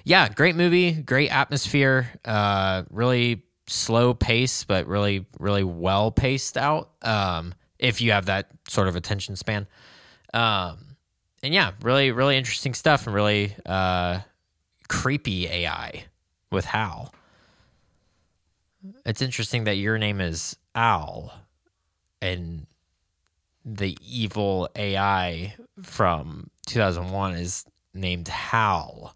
yeah, 0.03 0.30
great 0.30 0.55
movie, 0.55 0.91
great 0.93 1.30
atmosphere, 1.30 2.07
uh, 2.24 2.84
really 2.91 3.43
slow 3.68 4.13
pace, 4.13 4.63
but 4.63 4.88
really, 4.88 5.26
really 5.39 5.63
well 5.63 6.11
paced 6.11 6.57
out. 6.57 6.91
Um, 7.01 7.53
if 7.78 8.01
you 8.01 8.11
have 8.11 8.26
that 8.26 8.49
sort 8.68 8.88
of 8.88 8.95
attention 8.95 9.36
span, 9.36 9.68
um, 10.34 10.95
and 11.43 11.53
yeah, 11.53 11.72
really, 11.82 12.11
really 12.11 12.38
interesting 12.38 12.74
stuff, 12.74 13.05
and 13.05 13.15
really 13.15 13.55
uh, 13.65 14.20
creepy 14.88 15.47
AI 15.47 16.05
with 16.51 16.65
Hal. 16.65 17.13
It's 19.05 19.22
interesting 19.22 19.65
that 19.65 19.76
your 19.76 19.97
name 19.97 20.22
is 20.22 20.55
Al, 20.74 21.34
and 22.22 22.65
the 23.65 23.97
evil 24.01 24.70
AI 24.76 25.55
from 25.82 26.49
2001 26.68 27.34
is 27.36 27.65
named 27.93 28.28
Hal. 28.30 29.15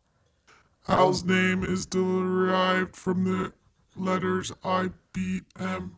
HAL's 0.88 1.24
name 1.24 1.64
is 1.64 1.86
derived 1.86 2.95
from 2.95 3.24
the 3.24 3.54
letters 4.02 4.52
IBM. 4.64 5.91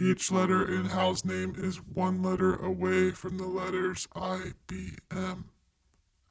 Each 0.00 0.30
letter 0.30 0.64
in 0.66 0.86
HAL's 0.86 1.24
name 1.24 1.54
is 1.56 1.76
one 1.76 2.22
letter 2.22 2.54
away 2.54 3.12
from 3.12 3.38
the 3.38 3.46
letters 3.46 4.06
IBM. 4.14 5.44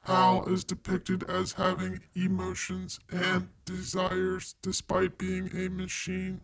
HAL 0.02 0.48
is 0.48 0.64
depicted 0.64 1.24
as 1.24 1.52
having 1.52 2.00
emotions 2.14 2.98
and 3.10 3.48
desires 3.64 4.54
despite 4.62 5.18
being 5.18 5.50
a 5.54 5.68
machine. 5.68 6.40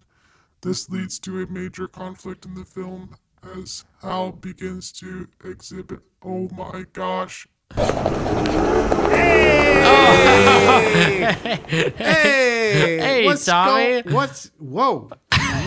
This 0.62 0.90
leads 0.90 1.18
to 1.20 1.42
a 1.42 1.46
major 1.46 1.88
conflict 1.88 2.44
in 2.44 2.54
the 2.54 2.64
film 2.64 3.16
as 3.42 3.84
Hal 4.00 4.32
begins 4.32 4.92
to 4.92 5.28
exhibit, 5.44 6.00
oh 6.22 6.48
my 6.54 6.84
gosh, 6.92 7.46
Hey, 11.96 12.98
Hey, 12.98 13.24
what's 13.26 13.44
Tommy. 13.44 14.02
go- 14.02 14.14
what's 14.14 14.50
whoa, 14.58 15.10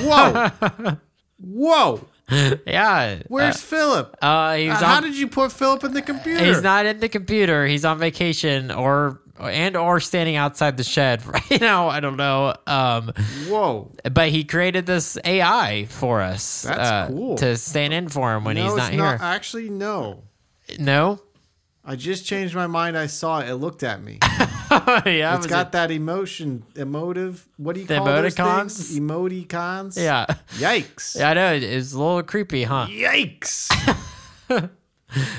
whoa, 0.03 0.97
whoa? 1.39 2.01
Yeah. 2.65 3.19
Where's 3.27 3.61
Philip? 3.61 4.15
uh, 4.21 4.55
he's 4.55 4.71
Uh, 4.71 4.75
on, 4.75 4.83
how 4.83 4.99
did 5.01 5.15
you 5.17 5.27
put 5.27 5.51
Philip 5.51 5.83
in 5.85 5.93
the 5.93 6.01
computer? 6.01 6.43
He's 6.43 6.61
not 6.61 6.85
in 6.85 6.99
the 6.99 7.07
computer. 7.09 7.65
He's 7.65 7.85
on 7.85 7.99
vacation 7.99 8.69
or 8.71 9.21
and 9.39 9.77
or 9.77 9.99
standing 9.99 10.35
outside 10.35 10.75
the 10.77 10.83
shed 10.83 11.25
right 11.51 11.61
now. 11.61 11.87
I 11.89 11.99
don't 12.01 12.17
know. 12.17 12.53
Um, 12.67 13.13
Whoa. 13.47 13.91
but 14.11 14.29
he 14.29 14.43
created 14.43 14.85
this 14.85 15.17
AI 15.23 15.85
for 15.89 16.21
us. 16.21 16.63
That's 16.63 16.79
uh, 16.79 17.07
cool. 17.07 17.37
To 17.37 17.55
stand 17.57 17.93
in 17.93 18.09
for 18.09 18.35
him 18.35 18.43
when 18.43 18.55
no, 18.57 18.63
he's 18.63 18.71
it's 18.73 18.77
not 18.77 18.91
here. 18.91 19.17
Actually, 19.21 19.69
no. 19.69 20.23
no. 20.79 21.21
I 21.89 21.95
just 21.95 22.25
changed 22.25 22.53
my 22.53 22.67
mind. 22.67 22.97
I 22.97 23.07
saw 23.07 23.39
it. 23.39 23.47
It 23.49 23.55
looked 23.55 23.81
at 23.81 24.03
me. 24.03 24.19
yeah. 24.69 25.37
It's 25.37 25.47
got 25.47 25.67
it- 25.67 25.71
that 25.71 25.89
emotion, 25.89 26.63
emotive. 26.75 27.47
What 27.55 27.75
do 27.75 27.81
you 27.81 27.87
The 27.87 27.95
call 27.97 28.05
those 28.07 28.35
emoticons? 28.35 28.89
things? 28.89 28.99
Emoticons. 28.99 29.95
yeah. 29.97 30.25
Yikes. 30.55 31.17
Yeah, 31.17 31.29
I 31.29 31.33
know. 31.33 31.53
It's 31.53 31.93
a 31.93 31.97
little 31.97 32.23
creepy, 32.23 32.63
huh? 32.63 32.87
Yikes. 32.89 33.69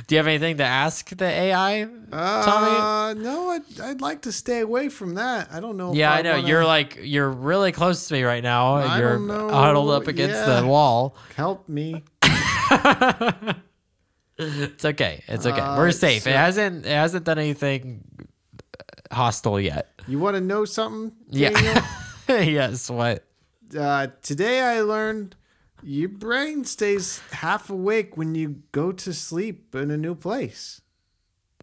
Do 0.06 0.14
you 0.14 0.16
have 0.16 0.26
anything 0.26 0.56
to 0.56 0.64
ask 0.64 1.10
the 1.14 1.26
AI, 1.26 1.86
Tommy? 2.10 3.18
Uh, 3.20 3.22
no, 3.22 3.50
I'd, 3.50 3.80
I'd 3.82 4.00
like 4.00 4.22
to 4.22 4.32
stay 4.32 4.60
away 4.60 4.88
from 4.88 5.16
that. 5.16 5.48
I 5.52 5.60
don't 5.60 5.76
know. 5.76 5.92
Yeah, 5.92 6.10
I 6.10 6.22
know. 6.22 6.36
wanna 6.36 6.48
You're 6.48 6.64
like 6.64 6.98
you're 7.02 7.28
really 7.30 7.70
close 7.70 8.08
to 8.08 8.14
me 8.14 8.22
right 8.22 8.42
now. 8.42 8.76
I 8.76 8.98
you're 8.98 9.16
don't 9.18 9.26
know. 9.26 9.50
huddled 9.50 9.90
up 9.90 10.06
against 10.08 10.36
Yeah. 10.36 10.60
the 10.62 10.66
wall. 10.66 11.14
help 11.36 11.68
me. 11.68 12.02
It's 14.38 14.84
okay. 14.84 15.22
It's 15.28 15.46
okay. 15.46 15.60
Uh, 15.60 15.76
We're 15.76 15.90
safe. 15.90 16.26
it 16.26 16.36
hasn't. 16.36 16.86
It 16.86 16.90
hasn't 16.92 17.24
done 17.24 17.38
anything 17.38 18.04
hostile 19.10 19.60
yet. 19.60 19.88
You 20.06 20.18
want 20.18 20.36
to 20.36 20.40
know 20.40 20.64
something? 20.64 21.12
Yeah. 21.30 21.86
Yes. 22.28 22.90
What? 22.90 23.24
uh, 23.78 24.08
today 24.22 24.60
I 24.60 24.82
learned 24.82 25.34
your 25.82 26.10
brain 26.10 26.66
stays 26.66 27.20
half 27.32 27.70
awake 27.70 28.18
when 28.18 28.34
you 28.34 28.62
go 28.72 28.92
to 28.92 29.14
sleep 29.14 29.74
in 29.74 29.90
a 29.90 29.96
new 29.96 30.14
place. 30.14 30.82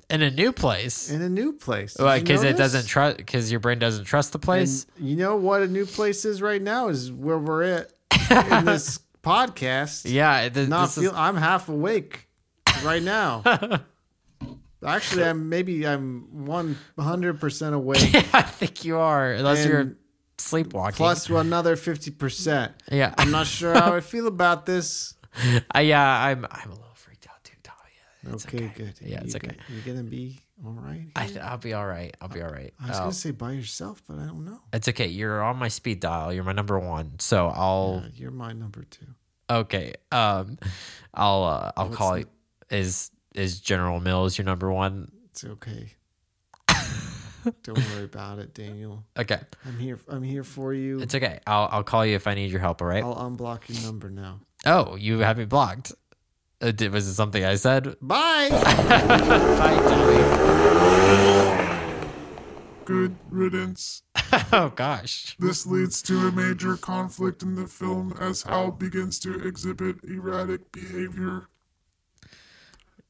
In 0.10 0.24
a 0.24 0.32
new 0.32 0.52
place. 0.52 1.12
In 1.12 1.22
a 1.22 1.30
new 1.30 1.54
place. 1.54 1.96
Because 1.96 2.44
it 2.44 2.58
doesn't 2.58 2.88
trust. 2.88 3.18
Because 3.18 3.52
your 3.52 3.60
brain 3.60 3.78
doesn't 3.78 4.06
trust 4.06 4.32
the 4.34 4.40
place. 4.40 4.88
And 4.98 5.08
you 5.08 5.16
know 5.16 5.36
what 5.36 5.62
a 5.62 5.68
new 5.68 5.86
place 5.86 6.26
is 6.26 6.42
right 6.42 6.62
now 6.62 6.88
is 6.88 7.12
where 7.12 7.38
we're 7.38 7.62
at 7.64 7.92
in 8.60 8.66
this 8.66 9.00
podcast. 9.22 10.12
yeah. 10.12 10.50
Th- 10.50 10.68
Not 10.68 10.88
this 10.88 10.98
is- 10.98 11.04
feel. 11.04 11.14
I'm 11.16 11.38
half 11.38 11.70
awake 11.70 12.28
right 12.84 13.04
now. 13.04 13.44
Actually, 14.86 15.24
I'm 15.26 15.50
maybe 15.50 15.88
I'm 15.88 16.46
100 16.46 17.40
percent 17.40 17.74
awake. 17.76 18.14
I 18.34 18.42
think 18.44 18.86
you 18.86 18.98
are, 18.98 19.32
unless 19.32 19.66
you're 19.66 19.96
sleepwalking. 20.38 20.96
plus 20.98 21.30
another 21.30 21.76
50 21.76 22.12
percent. 22.12 22.74
yeah. 22.92 23.16
I'm 23.18 23.32
not 23.32 23.48
sure 23.48 23.74
how 23.74 23.96
I 23.96 24.02
feel 24.02 24.28
about 24.28 24.66
this. 24.66 25.14
Uh, 25.76 25.80
yeah. 25.80 26.02
I'm. 26.24 26.46
I'm 26.50 26.70
a 26.72 26.76
little 26.76 26.94
freaked 26.94 27.28
out 27.28 27.44
too, 27.44 27.58
Talia. 27.62 28.34
It's 28.36 28.46
okay, 28.46 28.72
good. 28.74 28.94
Yeah, 29.02 29.20
it's 29.22 29.34
you 29.34 29.38
okay. 29.44 29.48
go- 29.50 29.56
You're 29.68 29.96
gonna 29.96 30.08
be 30.08 30.40
all 30.66 30.72
right. 30.72 31.08
I, 31.14 31.30
I'll 31.42 31.58
be 31.58 31.74
all 31.74 31.86
right. 31.86 32.16
I'll 32.22 32.30
be 32.30 32.42
all 32.42 32.50
right. 32.50 32.74
I 32.82 32.88
was 32.88 32.96
Oh, 32.98 33.00
gonna 33.02 33.12
say 33.12 33.32
by 33.32 33.52
yourself, 33.52 34.02
but 34.08 34.18
I 34.18 34.28
don't 34.28 34.46
know. 34.46 34.62
it's 34.72 34.88
okay. 34.88 35.08
You're 35.08 35.44
on 35.44 35.58
my 35.58 35.68
speed 35.68 36.00
dial. 36.00 36.32
You're 36.32 36.46
my 36.46 36.54
number 36.54 36.80
one. 36.80 37.20
So 37.20 37.48
I'll. 37.48 38.04
Uh, 38.06 38.10
you're 38.14 38.32
my 38.32 38.54
number 38.54 38.86
two. 38.86 39.08
Okay. 39.50 39.96
Um, 40.10 40.58
I'll. 41.14 41.44
Uh, 41.44 41.72
I'll 41.76 41.86
What's 41.88 41.98
call 41.98 42.14
it. 42.14 42.30
Is 42.70 43.12
is 43.34 43.60
General 43.60 44.00
Mills 44.00 44.38
your 44.38 44.46
number 44.46 44.72
one? 44.72 45.12
It's 45.30 45.44
okay. 45.44 45.94
don't 47.64 47.78
worry 47.94 48.06
about 48.06 48.40
it, 48.40 48.54
Daniel. 48.54 49.04
Okay. 49.18 49.40
I'm 49.66 49.78
here. 49.78 50.00
I'm 50.08 50.24
here 50.24 50.44
for 50.44 50.74
you. 50.74 51.00
It's 51.00 51.14
okay. 51.14 51.40
I'll 51.46 51.68
I'll 51.72 51.84
call 51.84 52.06
you 52.06 52.16
if 52.16 52.28
I 52.28 52.34
need 52.34 52.52
your 52.52 52.62
help. 52.62 52.82
All 52.82 52.88
right. 52.88 53.04
I'll 53.04 53.16
unblock 53.16 53.68
your 53.68 53.84
number 53.84 54.10
now. 54.10 54.40
Oh, 54.66 54.96
you 54.96 55.20
have 55.20 55.38
me 55.38 55.46
blocked. 55.46 55.94
Uh, 56.62 56.72
did, 56.72 56.92
was 56.92 57.08
it 57.08 57.14
something 57.14 57.44
I 57.44 57.56
said? 57.56 57.96
Bye. 58.02 58.50
Bye, 58.52 59.76
Good 62.86 63.16
riddance. 63.30 64.04
Oh 64.52 64.70
gosh. 64.70 65.36
This 65.40 65.66
leads 65.66 66.02
to 66.04 66.28
a 66.28 66.32
major 66.32 66.76
conflict 66.78 67.42
in 67.42 67.56
the 67.56 67.68
film 67.68 68.14
as 68.20 68.44
Hal 68.44 68.72
begins 68.72 69.18
to 69.20 69.34
exhibit 69.48 69.98
erratic 70.04 70.72
behavior. 70.72 71.48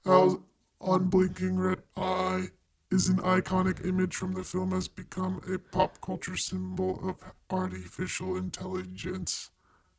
Hal's 0.05 0.37
unblinking 0.81 1.57
red 1.57 1.81
eye 1.97 2.49
is 2.91 3.09
an 3.09 3.17
iconic 3.17 3.83
image 3.83 4.15
from 4.15 4.33
the 4.33 4.43
film 4.43 4.69
has 4.69 4.87
become 4.87 5.41
a 5.51 5.57
pop 5.57 5.99
culture 5.99 6.37
symbol 6.37 6.99
of 7.09 7.33
artificial 7.49 8.37
intelligence. 8.37 9.49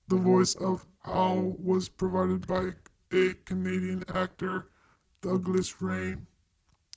The 0.07 0.17
voice 0.17 0.55
of 0.55 0.87
Hal 1.01 1.57
was 1.59 1.89
provided 1.89 2.47
by 2.47 2.75
a 3.13 3.35
Canadian 3.45 4.05
actor, 4.09 4.69
Douglas 5.23 5.83
Rain, 5.83 6.29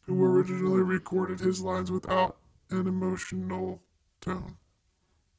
who 0.05 0.24
originally 0.24 0.84
recorded 0.84 1.39
his 1.39 1.62
lines 1.62 1.89
without 1.89 2.38
an 2.70 2.86
emotional 2.86 3.82
tone. 4.22 4.57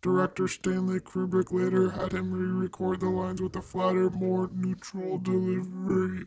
Director 0.02 0.48
Stanley 0.48 0.98
Kubrick 0.98 1.52
later 1.52 1.90
had 1.90 2.12
him 2.12 2.32
re 2.32 2.46
record 2.46 2.98
the 2.98 3.10
lines 3.10 3.40
with 3.40 3.54
a 3.54 3.62
flatter, 3.62 4.10
more 4.10 4.50
neutral 4.52 5.18
delivery. 5.18 6.24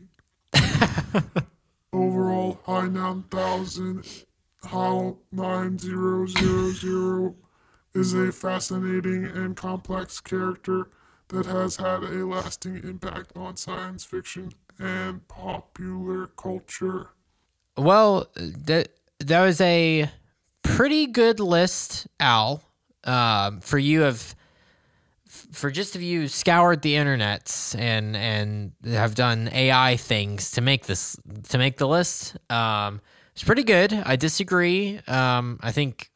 Overall, 1.92 2.60
High 2.64 2.88
9000 2.88 4.24
HAL 4.64 5.18
9000 5.32 7.34
is 7.94 8.14
a 8.14 8.32
fascinating 8.32 9.24
and 9.24 9.56
complex 9.56 10.20
character 10.20 10.88
that 11.28 11.46
has 11.46 11.76
had 11.76 12.02
a 12.02 12.26
lasting 12.26 12.82
impact 12.82 13.32
on 13.36 13.56
science 13.56 14.04
fiction 14.04 14.52
and 14.78 15.26
popular 15.28 16.26
culture. 16.26 17.10
Well, 17.76 18.28
that 18.36 18.88
that 19.20 19.42
was 19.42 19.60
a 19.60 20.10
pretty 20.62 21.06
good 21.06 21.40
list, 21.40 22.06
Al. 22.18 22.62
Um, 23.04 23.60
for 23.60 23.78
you 23.78 24.00
have 24.00 24.34
for 25.52 25.70
just 25.70 25.96
of 25.96 26.02
you 26.02 26.28
scoured 26.28 26.82
the 26.82 26.94
internets 26.94 27.78
and 27.78 28.16
and 28.16 28.72
have 28.86 29.14
done 29.14 29.48
AI 29.52 29.96
things 29.96 30.52
to 30.52 30.60
make 30.60 30.86
this 30.86 31.16
to 31.48 31.58
make 31.58 31.76
the 31.76 31.88
list. 31.88 32.36
Um, 32.50 33.00
it's 33.32 33.42
pretty 33.44 33.64
good. 33.64 33.92
I 33.92 34.16
disagree. 34.16 35.00
Um, 35.06 35.58
I 35.62 35.72
think 35.72 36.10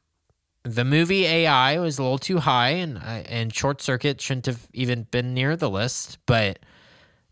the 0.63 0.85
movie 0.85 1.25
AI 1.25 1.79
was 1.79 1.99
a 1.99 2.03
little 2.03 2.19
too 2.19 2.39
high, 2.39 2.71
and 2.71 2.99
and 3.03 3.55
Short 3.55 3.83
Circuit 3.83 4.21
shouldn't 4.21 4.47
have 4.47 4.67
even 4.73 5.05
been 5.05 5.35
near 5.35 5.57
the 5.57 5.71
list. 5.71 6.19
But 6.27 6.61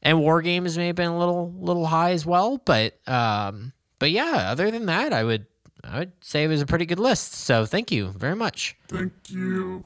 and 0.03 0.21
War 0.21 0.43
Games 0.43 0.77
may 0.77 0.89
have 0.89 0.97
been 0.97 1.11
a 1.11 1.19
little 1.19 1.53
little 1.59 1.87
high 1.87 2.13
as 2.13 2.27
well. 2.27 2.59
But 2.65 2.99
um, 3.09 3.73
but 3.99 4.11
yeah, 4.11 4.51
other 4.51 4.71
than 4.71 4.87
that, 4.87 5.13
I 5.13 5.25
would 5.25 5.47
I 5.85 6.01
would 6.01 6.13
say 6.21 6.45
it 6.45 6.49
was 6.49 6.63
a 6.63 6.67
pretty 6.67 6.87
good 6.87 6.99
list. 6.99 7.35
So 7.35 7.67
thank 7.67 7.93
you 7.93 8.09
very 8.17 8.37
much. 8.37 8.77
Thank 8.89 9.13
you. 9.29 9.85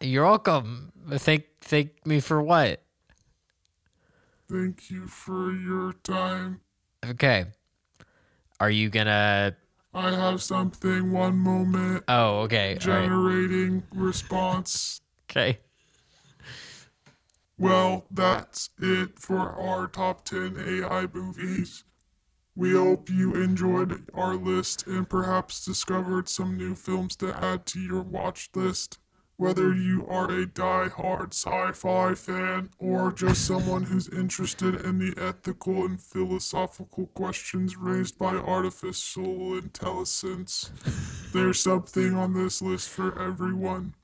You're 0.00 0.24
welcome. 0.24 0.92
Thank 1.10 1.44
thank 1.60 2.06
me 2.06 2.20
for 2.20 2.42
what? 2.42 2.82
Thank 4.48 4.90
you 4.90 5.06
for 5.06 5.52
your 5.52 5.92
time. 5.92 6.60
Okay. 7.04 7.46
Are 8.60 8.70
you 8.70 8.90
gonna? 8.90 9.56
I 9.94 10.10
have 10.10 10.42
something, 10.42 11.10
one 11.10 11.38
moment. 11.38 12.04
Oh, 12.08 12.40
okay. 12.40 12.78
All 12.82 12.88
right. 12.92 13.02
Generating 13.02 13.82
response. 13.94 15.00
Okay. 15.30 15.60
Well, 17.58 18.04
that's 18.10 18.68
it 18.78 19.18
for 19.18 19.38
our 19.38 19.86
top 19.88 20.24
10 20.26 20.56
AI 20.58 21.06
movies. 21.12 21.84
We 22.54 22.72
hope 22.72 23.08
you 23.08 23.34
enjoyed 23.34 24.08
our 24.14 24.34
list 24.34 24.86
and 24.86 25.08
perhaps 25.08 25.64
discovered 25.64 26.28
some 26.28 26.56
new 26.56 26.74
films 26.74 27.16
to 27.16 27.34
add 27.34 27.64
to 27.66 27.80
your 27.80 28.02
watch 28.02 28.50
list. 28.54 28.98
Whether 29.38 29.74
you 29.74 30.06
are 30.08 30.30
a 30.30 30.46
die-hard 30.46 31.34
sci-fi 31.34 32.14
fan 32.14 32.70
or 32.78 33.12
just 33.12 33.44
someone 33.46 33.82
who's 33.82 34.08
interested 34.08 34.76
in 34.76 34.98
the 34.98 35.12
ethical 35.22 35.84
and 35.84 36.00
philosophical 36.00 37.08
questions 37.08 37.76
raised 37.76 38.16
by 38.18 38.34
artificial 38.34 39.58
intelligence, 39.58 40.70
there's 41.34 41.60
something 41.60 42.14
on 42.14 42.32
this 42.32 42.62
list 42.62 42.88
for 42.88 43.20
everyone. 43.20 43.94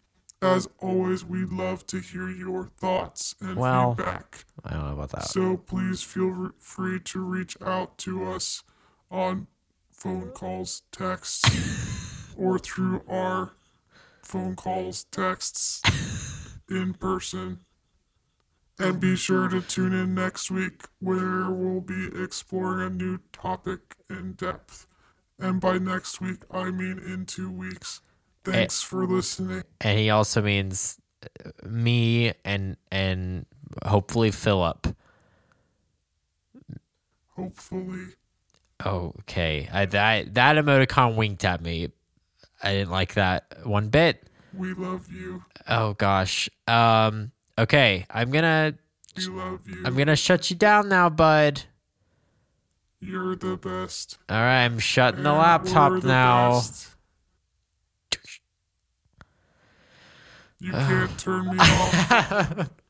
As 0.43 0.69
always, 0.81 1.25
we'd 1.25 1.51
love 1.53 1.87
to 1.87 2.01
hear 2.01 2.29
your 2.29 2.67
thoughts 2.79 3.35
and 3.41 3.57
Well- 3.57 3.95
feedback. 3.95 4.45
I 4.65 4.75
don't 4.75 4.85
know 4.85 4.93
about 4.93 5.11
that. 5.13 5.29
So 5.29 5.57
please 5.57 6.03
feel 6.03 6.27
re- 6.27 6.51
free 6.59 7.01
to 7.01 7.21
reach 7.21 7.57
out 7.63 7.97
to 7.99 8.25
us 8.25 8.65
on 9.11 9.47
phone 9.91 10.31
calls, 10.33 10.83
texts, 10.93 12.35
or 12.37 12.59
through 12.59 13.03
our 13.09 13.53
phone 14.33 14.57
calls, 14.57 15.05
texts 15.13 15.83
in 16.71 16.95
person. 16.95 17.59
And 18.79 18.99
be 18.99 19.15
sure 19.15 19.49
to 19.49 19.61
tune 19.61 19.93
in 19.93 20.15
next 20.15 20.51
week 20.51 20.85
where 20.99 21.51
we'll 21.51 21.83
be 21.83 22.09
exploring 22.21 22.87
a 22.87 22.91
new 22.91 23.19
topic 23.33 23.95
in 24.09 24.33
depth. 24.33 24.87
And 25.39 25.61
by 25.61 25.77
next 25.77 26.21
week, 26.23 26.39
I 26.51 26.71
mean 26.71 26.99
in 26.99 27.27
two 27.27 27.51
weeks. 27.51 28.01
Thanks 28.45 28.83
for 28.83 29.07
listening. 29.07 29.63
and 29.83 29.99
he 29.99 30.11
also 30.11 30.41
means 30.43 30.99
uh, 31.45 31.51
me 31.69 32.33
and 32.45 32.77
and 32.91 33.45
hopefully 33.85 34.31
Philip. 34.33 34.97
Hopefully. 37.37 38.07
Okay, 38.85 39.69
I, 39.73 39.87
that 39.87 40.35
that 40.35 40.57
emoticon 40.57 41.17
winked 41.17 41.45
at 41.45 41.61
me. 41.61 41.93
I 42.63 42.73
didn't 42.73 42.91
like 42.91 43.15
that 43.15 43.47
one 43.65 43.89
bit. 43.89 44.29
We 44.55 44.75
love 44.75 45.11
you. 45.11 45.43
Oh 45.69 45.95
gosh. 45.95 46.49
Um. 46.67 47.33
Okay, 47.59 48.07
I'm 48.11 48.31
gonna 48.31 48.75
We 49.17 49.27
love 49.27 49.69
you. 49.69 49.83
I'm 49.85 49.97
gonna 49.97 50.17
shut 50.17 50.51
you 50.51 50.57
down 50.57 50.89
now, 50.89 51.09
bud. 51.09 51.63
You're 53.01 53.35
the 53.35 53.57
best. 53.57 54.19
All 54.29 54.37
right, 54.37 54.65
I'm 54.65 54.79
shutting 54.79 55.25
the 55.25 55.33
laptop 55.33 56.01
the 56.01 56.07
now. 56.07 56.51
best. 56.53 56.89
You 60.61 60.71
can't 60.71 61.19
turn 61.19 61.47
me 61.51 61.59
off. 61.59 62.71